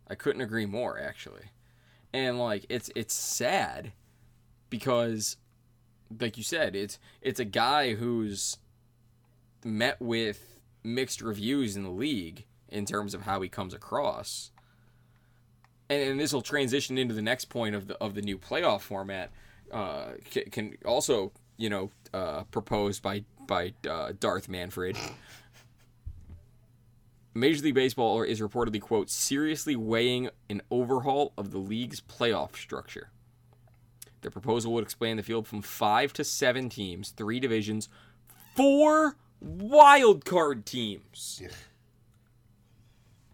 [0.08, 1.52] I couldn't agree more, actually.
[2.14, 3.92] And like, it's it's sad
[4.70, 5.38] because,
[6.20, 8.58] like you said, it's it's a guy who's
[9.66, 14.52] met with mixed reviews in the league in terms of how he comes across.
[15.94, 18.82] And, and this will transition into the next point of the of the new playoff
[18.82, 19.32] format.
[19.72, 24.98] Uh, can, can also you know uh, proposed by by uh, Darth Manfred.
[27.36, 33.10] Major League Baseball is reportedly, quote, seriously weighing an overhaul of the league's playoff structure.
[34.22, 37.90] The proposal would expand the field from five to seven teams, three divisions,
[38.56, 41.42] four wild card teams.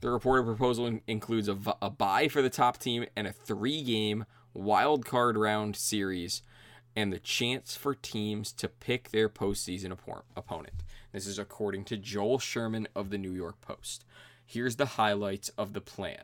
[0.01, 3.33] The reported proposal in- includes a, v- a bye for the top team and a
[3.33, 6.41] three game wild card round series,
[6.95, 10.83] and the chance for teams to pick their postseason oppo- opponent.
[11.11, 14.05] This is according to Joel Sherman of the New York Post.
[14.45, 16.23] Here's the highlights of the plan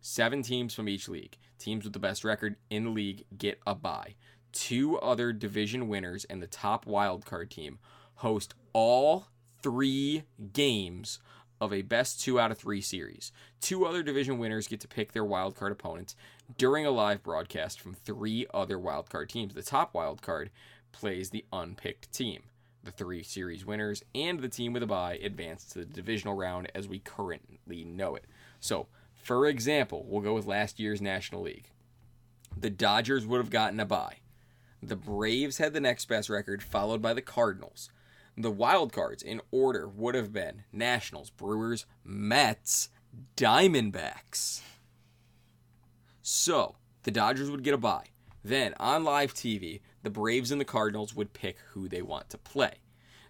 [0.00, 1.36] seven teams from each league.
[1.58, 4.14] Teams with the best record in the league get a bye.
[4.52, 7.78] Two other division winners and the top wild card team
[8.16, 9.26] host all
[9.62, 11.18] three games
[11.60, 13.32] of a best two out of three series.
[13.60, 16.16] Two other division winners get to pick their wild card opponents
[16.56, 19.54] during a live broadcast from three other wild card teams.
[19.54, 20.50] The top wild card
[20.92, 22.44] plays the unpicked team.
[22.82, 26.72] The three series winners and the team with a bye advance to the divisional round
[26.74, 28.24] as we currently know it.
[28.58, 31.70] So, for example, we'll go with last year's National League.
[32.56, 34.16] The Dodgers would have gotten a bye.
[34.82, 37.90] The Braves had the next best record, followed by the Cardinals.
[38.40, 42.88] The wild cards in order would have been Nationals, Brewers, Mets,
[43.36, 44.62] Diamondbacks.
[46.22, 48.06] So, the Dodgers would get a bye.
[48.42, 52.38] Then, on live TV, the Braves and the Cardinals would pick who they want to
[52.38, 52.76] play.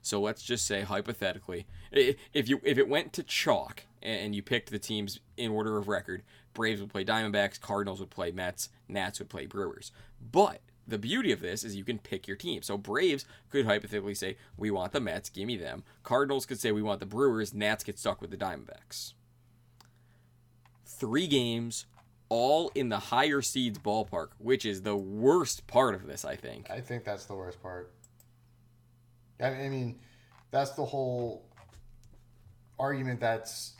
[0.02, 4.70] So let's just say hypothetically, if you if it went to chalk and you picked
[4.70, 6.22] the teams in order of record,
[6.54, 9.92] Braves would play Diamondbacks, Cardinals would play Mets, Nats would play Brewers.
[10.20, 12.62] But the beauty of this is you can pick your team.
[12.62, 16.72] So Braves could hypothetically say, "We want the Mets, give me them." Cardinals could say,
[16.72, 19.12] "We want the Brewers." Nats get stuck with the Diamondbacks.
[20.84, 21.86] Three games,
[22.28, 26.70] all in the higher seeds ballpark, which is the worst part of this, I think.
[26.70, 27.92] I think that's the worst part.
[29.40, 29.98] I I mean,
[30.50, 31.44] that's the whole
[32.78, 33.20] argument.
[33.20, 33.74] That's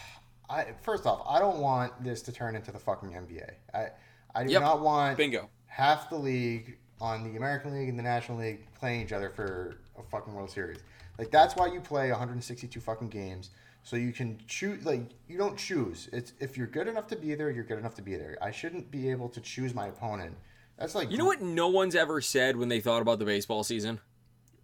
[0.50, 3.50] I first off, I don't want this to turn into the fucking NBA.
[3.74, 3.88] I
[4.34, 4.62] I do Yep.
[4.62, 5.48] not want Bingo.
[5.76, 9.76] Half the league on the American League and the National League playing each other for
[9.98, 10.78] a fucking World Series.
[11.18, 13.50] Like that's why you play 162 fucking games.
[13.82, 16.08] So you can choose, like you don't choose.
[16.14, 18.38] It's if you're good enough to be there, you're good enough to be there.
[18.40, 20.34] I shouldn't be able to choose my opponent.
[20.78, 23.62] That's like You know what no one's ever said when they thought about the baseball
[23.62, 24.00] season?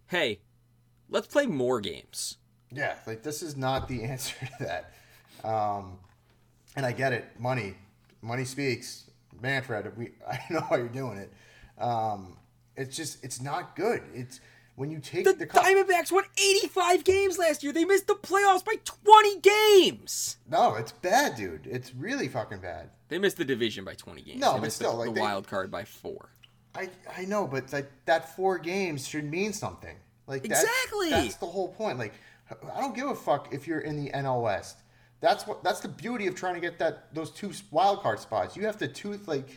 [0.07, 0.39] Hey,
[1.09, 2.37] let's play more games.
[2.71, 5.47] Yeah, like this is not the answer to that.
[5.47, 5.99] Um,
[6.75, 7.39] and I get it.
[7.39, 7.75] Money,
[8.23, 9.11] money speaks.
[9.43, 11.31] Manfred, we I don't know why you're doing it.
[11.79, 12.37] Um,
[12.75, 14.01] it's just it's not good.
[14.15, 14.39] It's
[14.75, 17.71] when you take The, the, co- Diamondbacks won 85 games last year.
[17.71, 20.37] They missed the playoffs by 20 games.
[20.49, 21.67] no, it's bad, dude.
[21.67, 22.89] It's really fucking bad.
[23.09, 24.39] They missed the division by 20 games.
[24.41, 26.29] No, they but missed still, the, like, the they- wild card by four.
[26.75, 29.95] I I know, but like that four games should mean something.
[30.25, 31.09] Like that's, Exactly.
[31.11, 31.99] That's the whole point.
[31.99, 32.13] Like
[32.75, 34.79] I don't give a fuck if you're in the NL West.
[35.23, 38.57] That's what that's the beauty of trying to get that those two wild card spots.
[38.57, 39.47] You have to tooth like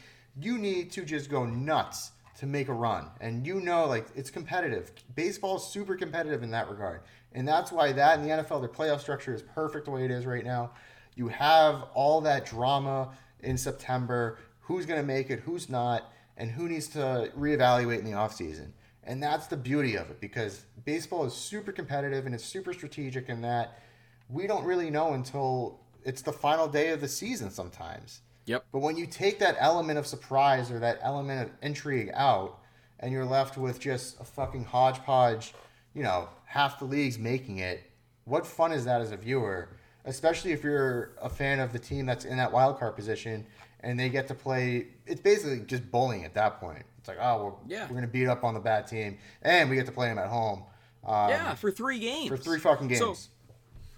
[0.41, 4.31] you need to just go nuts to make a run, and you know like it's
[4.31, 4.93] competitive.
[5.17, 7.01] Baseball is super competitive in that regard,
[7.33, 10.13] and that's why that in the NFL their playoff structure is perfect the way it
[10.13, 10.71] is right now.
[11.17, 13.11] You have all that drama
[13.41, 14.39] in September.
[14.61, 15.41] Who's going to make it?
[15.41, 16.13] Who's not?
[16.37, 18.69] And who needs to reevaluate in the offseason?
[19.03, 23.29] And that's the beauty of it because baseball is super competitive and it's super strategic
[23.29, 23.81] in that
[24.29, 28.21] we don't really know until it's the final day of the season sometimes.
[28.47, 28.65] Yep.
[28.73, 32.59] But when you take that element of surprise or that element of intrigue out
[33.01, 35.53] and you're left with just a fucking hodgepodge,
[35.95, 37.91] you know, half the leagues making it,
[38.25, 39.69] what fun is that as a viewer?
[40.05, 43.45] Especially if you're a fan of the team that's in that wild card position
[43.81, 44.87] and they get to play.
[45.07, 46.85] It's basically just bullying at that point.
[46.99, 47.83] It's like, oh, we're, Yeah.
[47.85, 50.19] we're going to beat up on the bad team and we get to play them
[50.19, 50.63] at home.
[51.05, 52.29] Um, yeah, for three games.
[52.29, 53.01] For three fucking games.
[53.01, 53.17] So,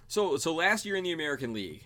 [0.09, 1.83] so, so last year in the American League,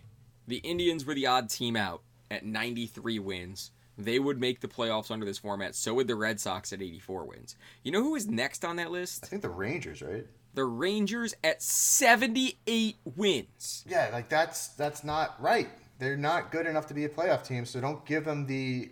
[0.47, 3.71] the Indians were the odd team out at 93 wins.
[3.97, 5.75] They would make the playoffs under this format.
[5.75, 7.57] So would the Red Sox at 84 wins.
[7.83, 9.25] You know who is next on that list?
[9.25, 10.25] I think the Rangers, right?
[10.53, 13.83] The Rangers at 78 wins.
[13.87, 15.67] Yeah, like that's that's not right.
[15.99, 18.91] They're not good enough to be a playoff team, so don't give them the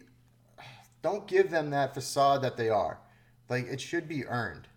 [1.01, 2.99] don't give them that facade that they are.
[3.47, 4.67] Like it should be earned.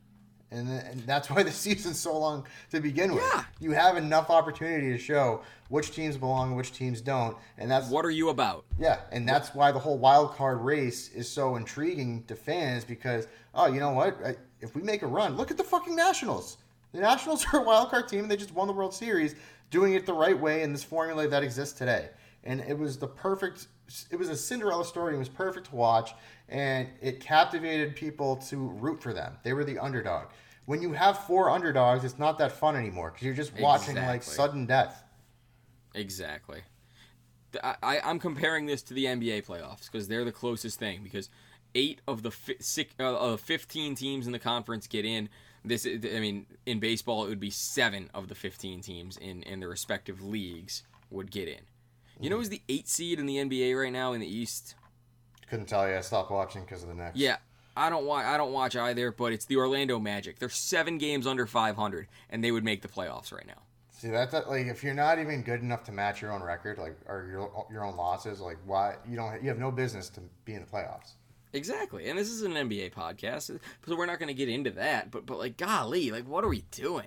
[0.54, 3.24] And, and that's why the season's so long to begin with.
[3.34, 3.44] Yeah.
[3.60, 7.36] You have enough opportunity to show which teams belong and which teams don't.
[7.58, 8.64] And that's What are you about?
[8.78, 13.26] yeah, and that's why the whole wild card race is so intriguing to fans because
[13.54, 14.18] oh, you know what?
[14.24, 16.56] I, if we make a run, look at the fucking Nationals.
[16.92, 18.20] The Nationals are a wild card team.
[18.20, 19.34] and They just won the World Series,
[19.70, 22.10] doing it the right way in this formula that exists today.
[22.44, 23.68] And it was the perfect.
[24.10, 25.14] It was a Cinderella story.
[25.14, 26.12] It was perfect to watch,
[26.48, 29.34] and it captivated people to root for them.
[29.42, 30.26] They were the underdog.
[30.66, 34.22] When you have four underdogs, it's not that fun anymore because you're just watching like
[34.22, 35.04] sudden death.
[35.94, 36.62] Exactly.
[37.62, 41.00] I, I'm comparing this to the NBA playoffs because they're the closest thing.
[41.04, 41.28] Because
[41.74, 45.28] eight of the fi- six, uh, uh, 15 teams in the conference get in.
[45.64, 49.42] This, is- I mean, in baseball, it would be seven of the 15 teams in
[49.44, 51.60] in the respective leagues would get in.
[52.20, 54.74] You know, who's the eight seed in the NBA right now in the East?
[55.48, 55.96] Couldn't tell you.
[55.96, 57.16] I stopped watching because of the Knicks.
[57.16, 57.36] Yeah,
[57.76, 58.24] I don't watch.
[58.24, 59.10] I don't watch either.
[59.10, 60.38] But it's the Orlando Magic.
[60.38, 63.62] They're seven games under 500, and they would make the playoffs right now.
[63.90, 66.78] See that, that like if you're not even good enough to match your own record,
[66.78, 70.20] like or your your own losses, like why you don't you have no business to
[70.44, 71.12] be in the playoffs.
[71.52, 73.42] Exactly, and this is an NBA podcast,
[73.86, 75.12] so we're not going to get into that.
[75.12, 77.06] But but like, golly, like, what are we doing?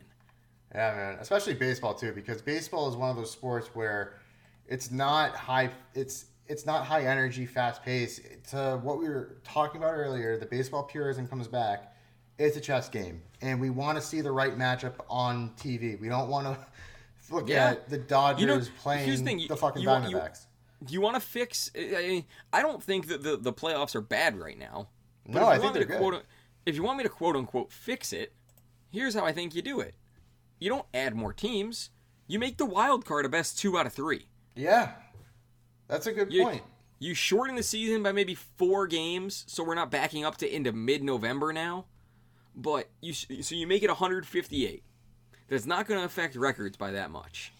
[0.73, 1.17] Yeah, man.
[1.19, 4.19] Especially baseball too, because baseball is one of those sports where
[4.67, 5.69] it's not high.
[5.93, 8.21] It's it's not high energy, fast pace.
[8.51, 11.93] To what we were talking about earlier, the baseball purism comes back.
[12.37, 15.99] It's a chess game, and we want to see the right matchup on TV.
[15.99, 16.65] We don't want to
[17.33, 17.71] look Yeah.
[17.71, 20.45] at the Dodgers playing the thing, you- fucking you you- Diamondbacks.
[20.85, 21.71] Do you want to fix?
[21.75, 22.23] I
[22.53, 24.89] I don't think that the, the playoffs are bad right now.
[25.25, 26.11] But No, if you I want think me they're to good.
[26.11, 26.23] quote,
[26.67, 28.33] if you want me to quote unquote fix it,
[28.91, 29.95] here's how I think you do it.
[30.59, 31.89] You don't add more teams.
[32.27, 34.27] You make the wild card a best two out of three.
[34.55, 34.91] Yeah,
[35.87, 36.63] that's a good You, point.
[36.99, 40.71] you shorten the season by maybe four games, so we're not backing up to into
[40.71, 41.85] mid-November now.
[42.55, 44.83] But you so you make it 158.
[45.47, 47.53] That's not going to affect records by that much.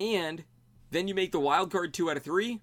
[0.00, 0.44] And
[0.90, 2.60] then you make the wild card two out of three.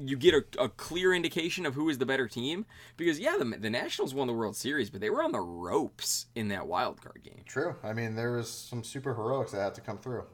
[0.00, 3.44] You get a, a clear indication of who is the better team because yeah, the,
[3.44, 7.00] the Nationals won the World Series, but they were on the ropes in that wild
[7.02, 7.74] card game True.
[7.82, 10.24] I mean, there was some super heroics that had to come through.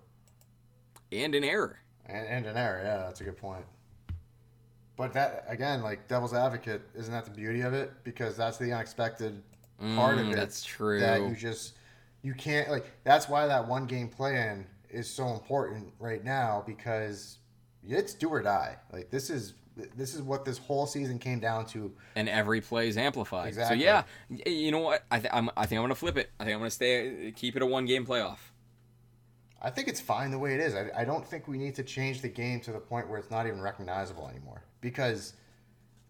[1.10, 1.78] and an error.
[2.06, 3.64] And, and an error, yeah, that's a good point.
[4.96, 7.92] But that again, like devil's advocate, isn't that the beauty of it?
[8.04, 9.42] Because that's the unexpected
[9.96, 10.36] part of Mm, it.
[10.36, 11.00] that's true.
[11.00, 11.74] That you just
[12.22, 12.86] you can't like.
[13.02, 17.38] That's why that one game plan is so important right now because
[17.86, 18.76] it's do or die.
[18.92, 19.54] Like this is
[19.96, 21.92] this is what this whole season came down to.
[22.14, 23.48] and every play is amplified.
[23.48, 23.78] Exactly.
[23.80, 24.04] So yeah,
[24.46, 25.02] you know what?
[25.10, 26.30] I, th- I'm, I think I'm gonna flip it.
[26.38, 28.38] I think I'm gonna stay, keep it a one game playoff.
[29.64, 30.74] I think it's fine the way it is.
[30.74, 33.30] I, I don't think we need to change the game to the point where it's
[33.30, 35.32] not even recognizable anymore because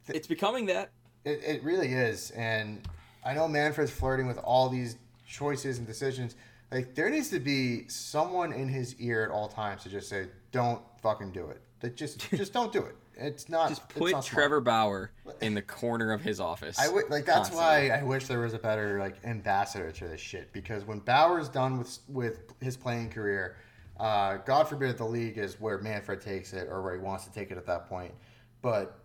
[0.09, 0.91] It's becoming that.
[1.25, 2.33] it, it really is.
[2.33, 2.87] And
[3.25, 4.97] I know Manfred's flirting with all these
[5.27, 6.35] choices and decisions.
[6.73, 10.27] Like there needs to be someone in his ear at all times to just say,
[10.51, 12.97] "Don't fucking do it." That just just don't do it.
[13.17, 13.69] It's not.
[13.69, 14.27] Just put not smart.
[14.27, 15.11] Trevor Bauer
[15.41, 16.79] in the corner of his office.
[16.79, 17.91] I would like that's constantly.
[17.91, 21.49] why I wish there was a better like ambassador to this shit because when Bauer's
[21.49, 23.57] done with with his playing career,
[23.99, 27.33] uh, God forbid the league is where Manfred takes it or where he wants to
[27.33, 28.12] take it at that point.
[28.62, 28.99] But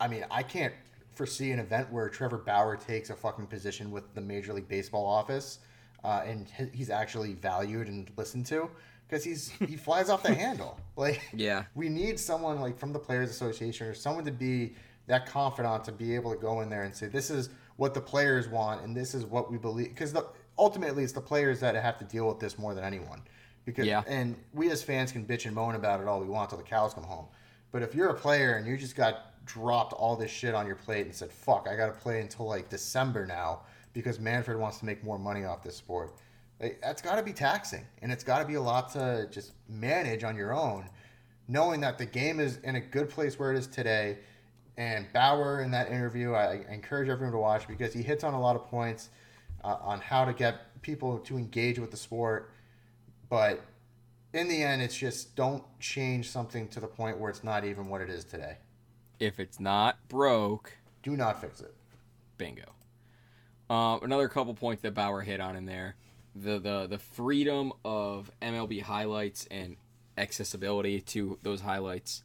[0.00, 0.74] I mean, I can't
[1.14, 5.06] foresee an event where Trevor Bauer takes a fucking position with the Major League Baseball
[5.06, 5.60] office
[6.06, 8.70] uh, and he's actually valued and listened to
[9.08, 10.78] because he's he flies off the handle.
[10.96, 11.64] Like Yeah.
[11.74, 14.74] we need someone like from the Players Association or someone to be
[15.06, 18.00] that confidant to be able to go in there and say this is what the
[18.00, 20.14] players want and this is what we believe because
[20.58, 23.20] ultimately it's the players that have to deal with this more than anyone
[23.64, 24.02] because Yeah.
[24.08, 26.64] and we as fans can bitch and moan about it all we want till the
[26.64, 27.26] cows come home
[27.70, 30.74] but if you're a player and you just got dropped all this shit on your
[30.76, 33.60] plate and said fuck I got to play until like December now
[33.92, 36.14] because Manfred wants to make more money off this sport
[36.60, 39.52] like, that's got to be taxing and it's got to be a lot to just
[39.68, 40.88] manage on your own
[41.48, 44.18] knowing that the game is in a good place where it is today.
[44.76, 48.34] And Bauer in that interview, I, I encourage everyone to watch because he hits on
[48.34, 49.08] a lot of points
[49.64, 52.50] uh, on how to get people to engage with the sport.
[53.28, 53.62] But
[54.34, 57.88] in the end, it's just don't change something to the point where it's not even
[57.88, 58.58] what it is today.
[59.18, 61.74] If it's not broke, Do not fix it.
[62.36, 62.64] bingo.
[63.70, 65.96] Uh, another couple points that Bauer hit on in there:
[66.38, 69.76] the the the freedom of MLB highlights and
[70.18, 72.22] accessibility to those highlights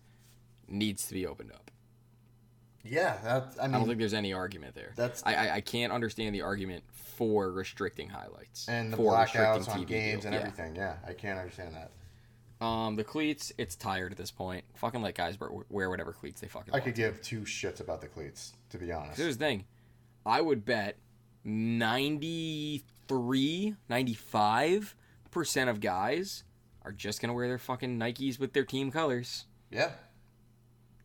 [0.67, 1.71] needs to be opened up.
[2.83, 3.57] Yeah, that's.
[3.59, 4.93] I I don't think there's any argument there.
[4.95, 9.69] That's- I, I I can't understand the argument for restricting highlights and the for blackouts
[9.69, 10.25] on TV games deals.
[10.25, 10.39] and Yeah.
[10.41, 10.75] everything.
[10.75, 11.91] Yeah, I can't understand that.
[12.65, 14.63] Um, the cleats, it's tired at this point.
[14.75, 16.85] Fucking let guys wear- whatever cleats they fucking I want.
[16.85, 19.17] could give two shits about the cleats, to be honest.
[19.19, 19.65] Here's the thing.
[20.25, 20.97] I would bet
[23.11, 26.43] 93, 95% of guys
[26.83, 29.45] are just going to wear their fucking Nikes with their team colors.
[29.69, 29.91] Yeah,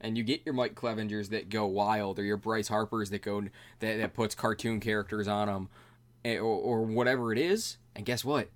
[0.01, 3.43] And you get your Mike Clevingers that go wild, or your Bryce Harpers that go
[3.81, 5.69] that, that puts cartoon characters on them,
[6.25, 7.77] eh, or, or whatever it is.
[7.95, 8.49] And guess what?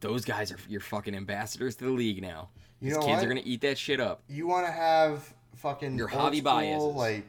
[0.00, 2.50] Those guys are your fucking ambassadors to the league now.
[2.80, 3.24] You These know kids what?
[3.24, 4.22] are gonna eat that shit up.
[4.28, 6.82] you want to have fucking Your hobby biases.
[6.94, 7.24] like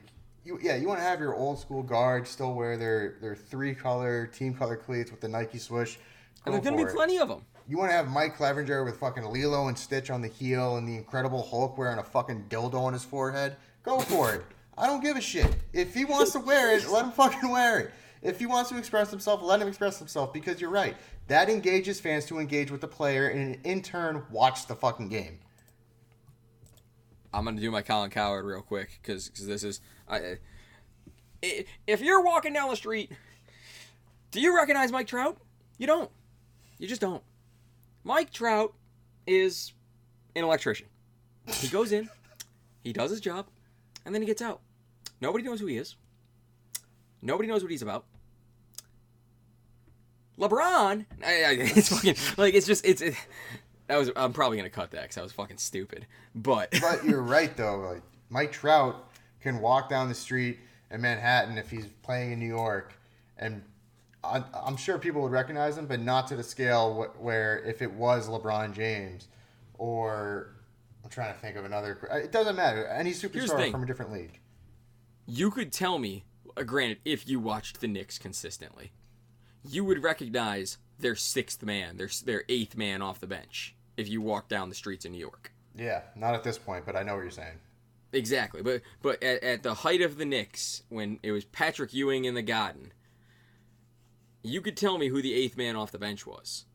[0.49, 3.75] you yeah you want to have your old school guards still wear their their three
[3.75, 5.97] color team color cleats with the Nike swoosh.
[6.45, 6.89] And there's gonna be it.
[6.89, 7.43] plenty of them.
[7.67, 10.87] You want to have Mike Clevinger with fucking Lilo and Stitch on the heel and
[10.87, 13.57] the Incredible Hulk wearing a fucking dildo on his forehead.
[13.83, 14.43] Go for it.
[14.75, 15.55] I don't give a shit.
[15.71, 17.91] If he wants to wear it, let him fucking wear it.
[18.23, 20.95] If he wants to express himself, let him express himself because you're right.
[21.27, 25.37] That engages fans to engage with the player and in turn watch the fucking game.
[27.31, 30.37] I'm gonna do my Colin Cowherd real quick because this is I.
[31.43, 33.11] i- If you're walking down the street,
[34.31, 35.37] do you recognize Mike Trout?
[35.77, 36.09] You don't.
[36.77, 37.23] You just don't.
[38.03, 38.73] Mike Trout
[39.27, 39.73] is
[40.35, 40.87] an electrician.
[41.47, 42.09] He goes in,
[42.83, 43.47] he does his job,
[44.05, 44.61] and then he gets out.
[45.21, 45.95] Nobody knows who he is.
[47.21, 48.05] Nobody knows what he's about.
[50.39, 53.01] LeBron, I, I, it's fucking like it's just it's.
[53.01, 53.15] It,
[53.87, 56.05] that was I'm probably gonna cut that because that was fucking stupid.
[56.35, 57.77] But But you're right though.
[57.79, 59.08] Like Mike Trout
[59.41, 60.59] can walk down the street
[60.91, 62.93] in Manhattan if he's playing in New York,
[63.37, 63.63] and
[64.23, 67.81] I, I'm sure people would recognize him, but not to the scale wh- where if
[67.81, 69.27] it was LeBron James,
[69.77, 70.55] or
[71.03, 71.97] I'm trying to think of another.
[72.11, 72.85] It doesn't matter.
[72.87, 74.39] Any superstar from a different league.
[75.25, 76.25] you could tell me,
[76.57, 78.91] uh, granted, if you watched the Knicks consistently,
[79.63, 84.21] you would recognize their sixth man, their their eighth man off the bench if you
[84.21, 85.53] walked down the streets in New York.
[85.75, 87.57] Yeah, not at this point, but I know what you're saying.
[88.11, 92.25] Exactly, but but at, at the height of the Knicks, when it was Patrick Ewing
[92.25, 92.91] in the Garden,
[94.41, 96.65] you could tell me who the eighth man off the bench was.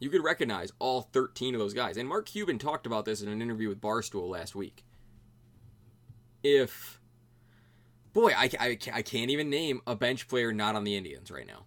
[0.00, 1.96] You could recognize all 13 of those guys.
[1.96, 4.82] And Mark Cuban talked about this in an interview with Barstool last week.
[6.42, 6.98] If,
[8.14, 11.46] boy, I, I, I can't even name a bench player not on the Indians right
[11.46, 11.66] now.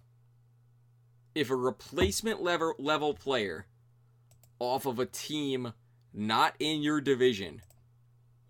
[1.36, 3.66] If a replacement level, level player
[4.58, 5.72] off of a team
[6.12, 7.62] not in your division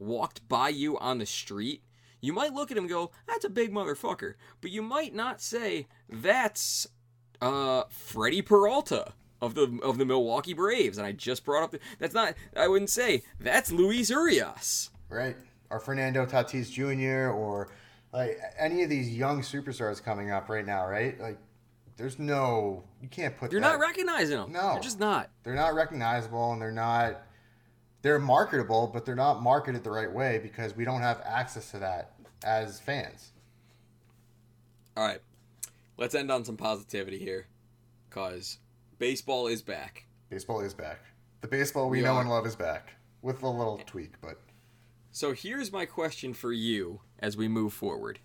[0.05, 1.83] walked by you on the street,
[2.21, 5.41] you might look at him and go, "That's a big motherfucker," but you might not
[5.41, 6.87] say, "That's
[7.43, 11.81] uh Freddie Peralta of the of the Milwaukee Braves." And I just brought up the,
[11.99, 12.35] that's not.
[12.57, 14.91] I wouldn't say that's Luis Urias.
[15.09, 15.37] Right.
[15.71, 17.31] or Fernando Tatis Jr.
[17.31, 17.69] or
[18.13, 21.21] like any of these young superstars coming up right now, right?
[21.21, 21.39] Like,
[21.97, 23.53] there's no you can't put.
[23.53, 24.53] You're that, not recognizing them.
[24.53, 24.73] No.
[24.73, 25.31] You're just not.
[25.43, 27.23] They're not recognizable, and they're not.
[28.05, 31.79] They're marketable, but they're not marketed the right way because we don't have access to
[31.79, 32.13] that
[32.45, 33.31] as fans.
[34.95, 35.23] All right.
[35.97, 37.47] Let's end on some positivity here.
[38.11, 38.59] Because
[38.99, 40.05] baseball is back.
[40.29, 41.01] Baseball is back.
[41.41, 42.21] The baseball we, We know are.
[42.21, 42.93] and love is back,
[43.23, 44.39] with a little tweak, but
[45.11, 48.19] So here's my question for you as we move forward.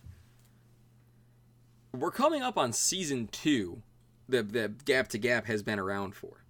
[1.98, 3.82] We're coming up on season two
[4.28, 6.44] that the Gap to Gap has been around for.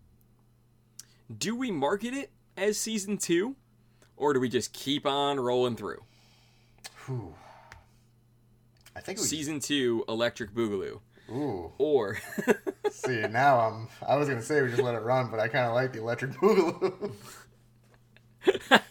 [1.37, 3.55] Do we market it as season two?
[4.17, 6.03] Or do we just keep on rolling through?
[7.05, 7.33] whew.
[8.95, 9.23] I think we.
[9.25, 10.99] Season two, Electric Boogaloo.
[11.31, 12.17] Ooh, Or
[12.91, 13.87] see now I'm.
[14.05, 15.99] I was gonna say we just let it run, but I kind of like the
[15.99, 17.13] electric boogaloo.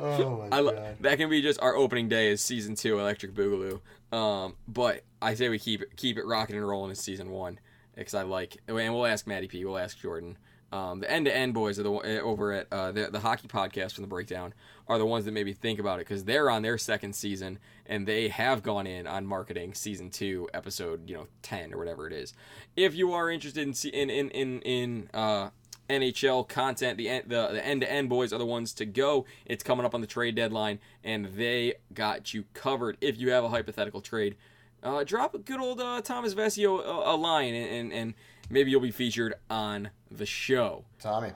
[0.00, 0.96] oh my I god!
[1.00, 3.80] that can be just our opening day is season two Electric Boogaloo.
[4.16, 7.60] Um, but I say we keep it keep it rocking and rolling in season one
[7.94, 10.36] because I like and we'll ask Maddie P, we'll ask Jordan.
[10.72, 13.46] Um, the end to end boys are the eh, over at uh, the the hockey
[13.46, 14.54] podcast from the breakdown
[14.88, 18.06] are the ones that maybe think about it because they're on their second season and
[18.06, 22.12] they have gone in on marketing season two episode you know ten or whatever it
[22.14, 22.32] is.
[22.74, 25.50] If you are interested in in in in, in uh,
[25.90, 26.96] NHL content.
[26.96, 29.26] The the the end to end boys are the ones to go.
[29.44, 32.96] It's coming up on the trade deadline, and they got you covered.
[33.00, 34.36] If you have a hypothetical trade,
[34.82, 38.14] uh, drop a good old uh, Thomas Vesio a, a line, and, and and
[38.52, 40.84] maybe you'll be featured on the show.
[41.00, 41.32] Tommy,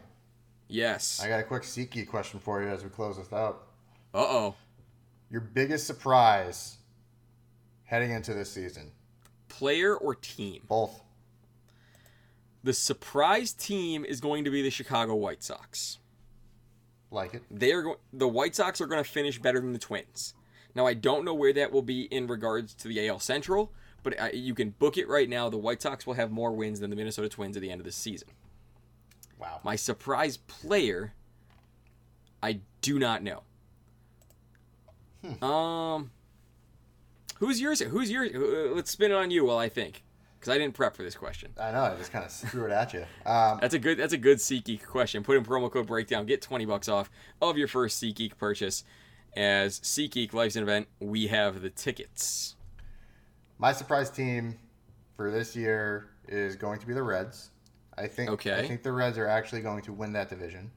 [0.69, 1.21] Yes.
[1.25, 3.67] I got a quick SeatGeek question for you as we close this out.
[4.12, 4.55] Uh oh.
[5.31, 6.77] Your biggest surprise
[7.85, 8.91] heading into this season?
[9.49, 10.62] Player or team?
[10.69, 11.03] Both.
[12.64, 15.99] The surprise team is going to be the Chicago White Sox.
[17.12, 17.43] Like it.
[17.49, 20.35] they are go- the White Sox are going to finish better than the Twins.
[20.75, 23.73] Now I don't know where that will be in regards to the AL Central,
[24.07, 25.48] but I, you can book it right now.
[25.48, 27.84] The White Sox will have more wins than the Minnesota Twins at the end of
[27.84, 28.28] the season.
[29.36, 29.59] Wow.
[29.64, 31.12] My surprise player,
[32.40, 33.42] I do not know.
[35.44, 36.12] Um,
[37.38, 37.80] who's yours?
[37.80, 38.30] Who's yours?
[38.32, 40.04] uh, Let's spin it on you while I think,
[40.38, 41.50] because I didn't prep for this question.
[41.61, 41.80] I know.
[41.82, 43.04] I just kind of threw it at you.
[43.26, 43.98] Um, That's a good.
[43.98, 45.24] That's a good SeatGeek question.
[45.24, 46.26] Put in promo code breakdown.
[46.26, 47.11] Get twenty bucks off
[47.42, 48.84] of your first SeatGeek purchase.
[49.36, 52.54] As SeatGeek Life's an event, we have the tickets.
[53.59, 54.59] My surprise team
[55.16, 57.50] for this year is going to be the Reds.
[57.96, 58.30] I think.
[58.30, 58.59] Okay.
[58.59, 60.70] I think the Reds are actually going to win that division.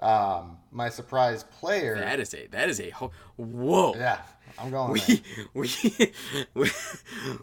[0.00, 1.96] Um, my surprise player.
[1.96, 2.46] That is a.
[2.48, 2.90] That is a.
[2.90, 3.94] ho- Whoa.
[3.96, 4.20] yeah,
[4.58, 5.00] I'm going.
[5.06, 5.16] there.
[5.54, 5.70] We,
[6.54, 6.70] we, we,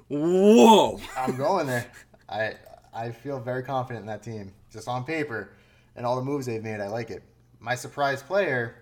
[0.07, 0.99] whoa.
[1.17, 1.91] I'm going there.
[2.29, 2.53] I
[2.93, 4.53] I feel very confident in that team.
[4.71, 5.51] Just on paper,
[5.97, 7.23] and all the moves they've made, I like it.
[7.59, 8.75] My surprise player,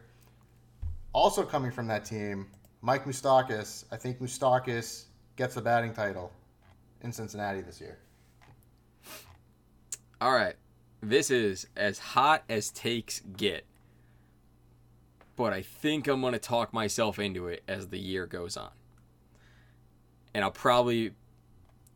[1.13, 2.47] also coming from that team,
[2.81, 3.85] Mike Moustakas.
[3.91, 5.05] I think Moustakas
[5.35, 6.31] gets the batting title
[7.01, 7.97] in Cincinnati this year.
[10.21, 10.55] All right.
[11.01, 13.65] This is as hot as takes get.
[15.35, 18.71] But I think I'm going to talk myself into it as the year goes on.
[20.33, 21.13] And I'll probably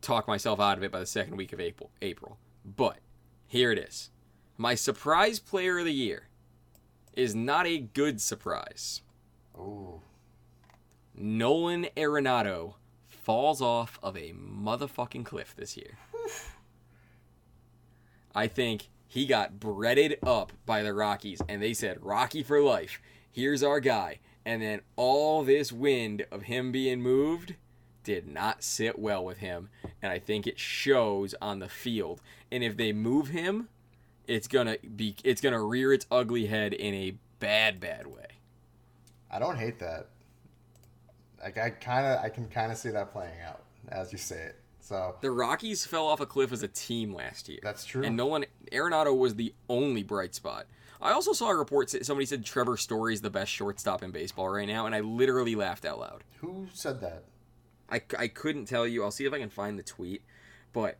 [0.02, 1.90] talk myself out of it by the second week of April.
[2.02, 2.38] April.
[2.64, 2.98] But
[3.46, 4.10] here it is.
[4.56, 6.28] My surprise player of the year
[7.14, 9.02] is not a good surprise.
[9.56, 10.02] Ooh,
[11.14, 12.74] Nolan Arenado
[13.28, 15.98] falls off of a motherfucking cliff this year.
[18.34, 23.02] I think he got breaded up by the Rockies, and they said, Rocky for life.
[23.30, 24.20] Here's our guy.
[24.46, 27.56] And then all this wind of him being moved
[28.02, 29.68] did not sit well with him.
[30.00, 32.22] And I think it shows on the field.
[32.50, 33.68] And if they move him,
[34.26, 38.28] it's gonna be it's gonna rear its ugly head in a bad, bad way.
[39.30, 40.08] I don't hate that.
[41.42, 44.36] Like I kind of, I can kind of see that playing out as you say
[44.36, 44.56] it.
[44.80, 47.58] So The Rockies fell off a cliff as a team last year.
[47.62, 48.04] That's true.
[48.04, 50.66] And Nolan Arenado was the only bright spot.
[51.00, 54.10] I also saw a report that somebody said Trevor Story is the best shortstop in
[54.10, 56.24] baseball right now, and I literally laughed out loud.
[56.40, 57.24] who said that?
[57.90, 59.04] I, I couldn't tell you.
[59.04, 60.22] I'll see if I can find the tweet,
[60.72, 60.98] but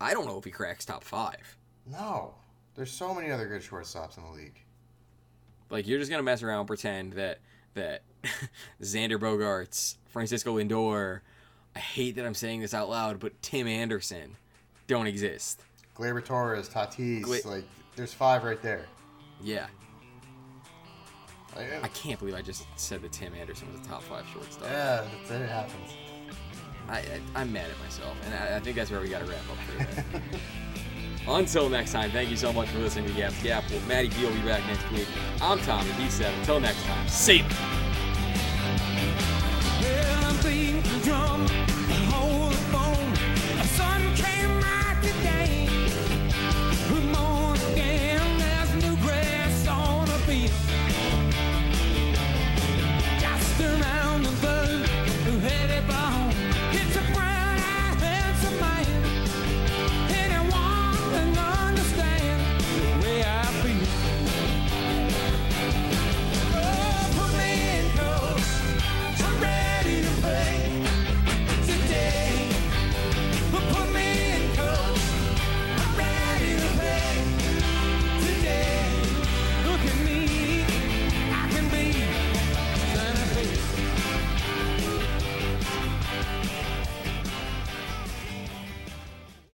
[0.00, 1.56] I don't know if he cracks top five.
[1.86, 2.34] No,
[2.74, 4.60] there's so many other good shortstops in the league.
[5.70, 7.38] Like you're just gonna mess around, and pretend that
[7.74, 8.02] that
[8.82, 11.20] Xander Bogaerts, Francisco Lindor,
[11.74, 14.36] I hate that I'm saying this out loud, but Tim Anderson
[14.86, 15.62] don't exist.
[15.96, 17.64] Gleyber Torres, Tatis, Gla- like
[17.96, 18.86] there's five right there.
[19.42, 19.66] Yeah,
[21.56, 24.26] Like, I uh, can't believe I just said that Tim Anderson was a top five
[24.32, 24.64] shortstop.
[24.64, 25.40] yeah, that's it.
[25.42, 25.90] It happens.
[26.88, 29.26] I, I I'm mad at myself, and I, I think that's where we got to
[29.26, 30.22] wrap up for today.
[31.28, 33.64] Until next time, thank you so much for listening to Gap's Gap.
[33.70, 35.06] Well, Matty B will be back next week.
[35.40, 37.44] I'm Tom, and he said, until next time, see you.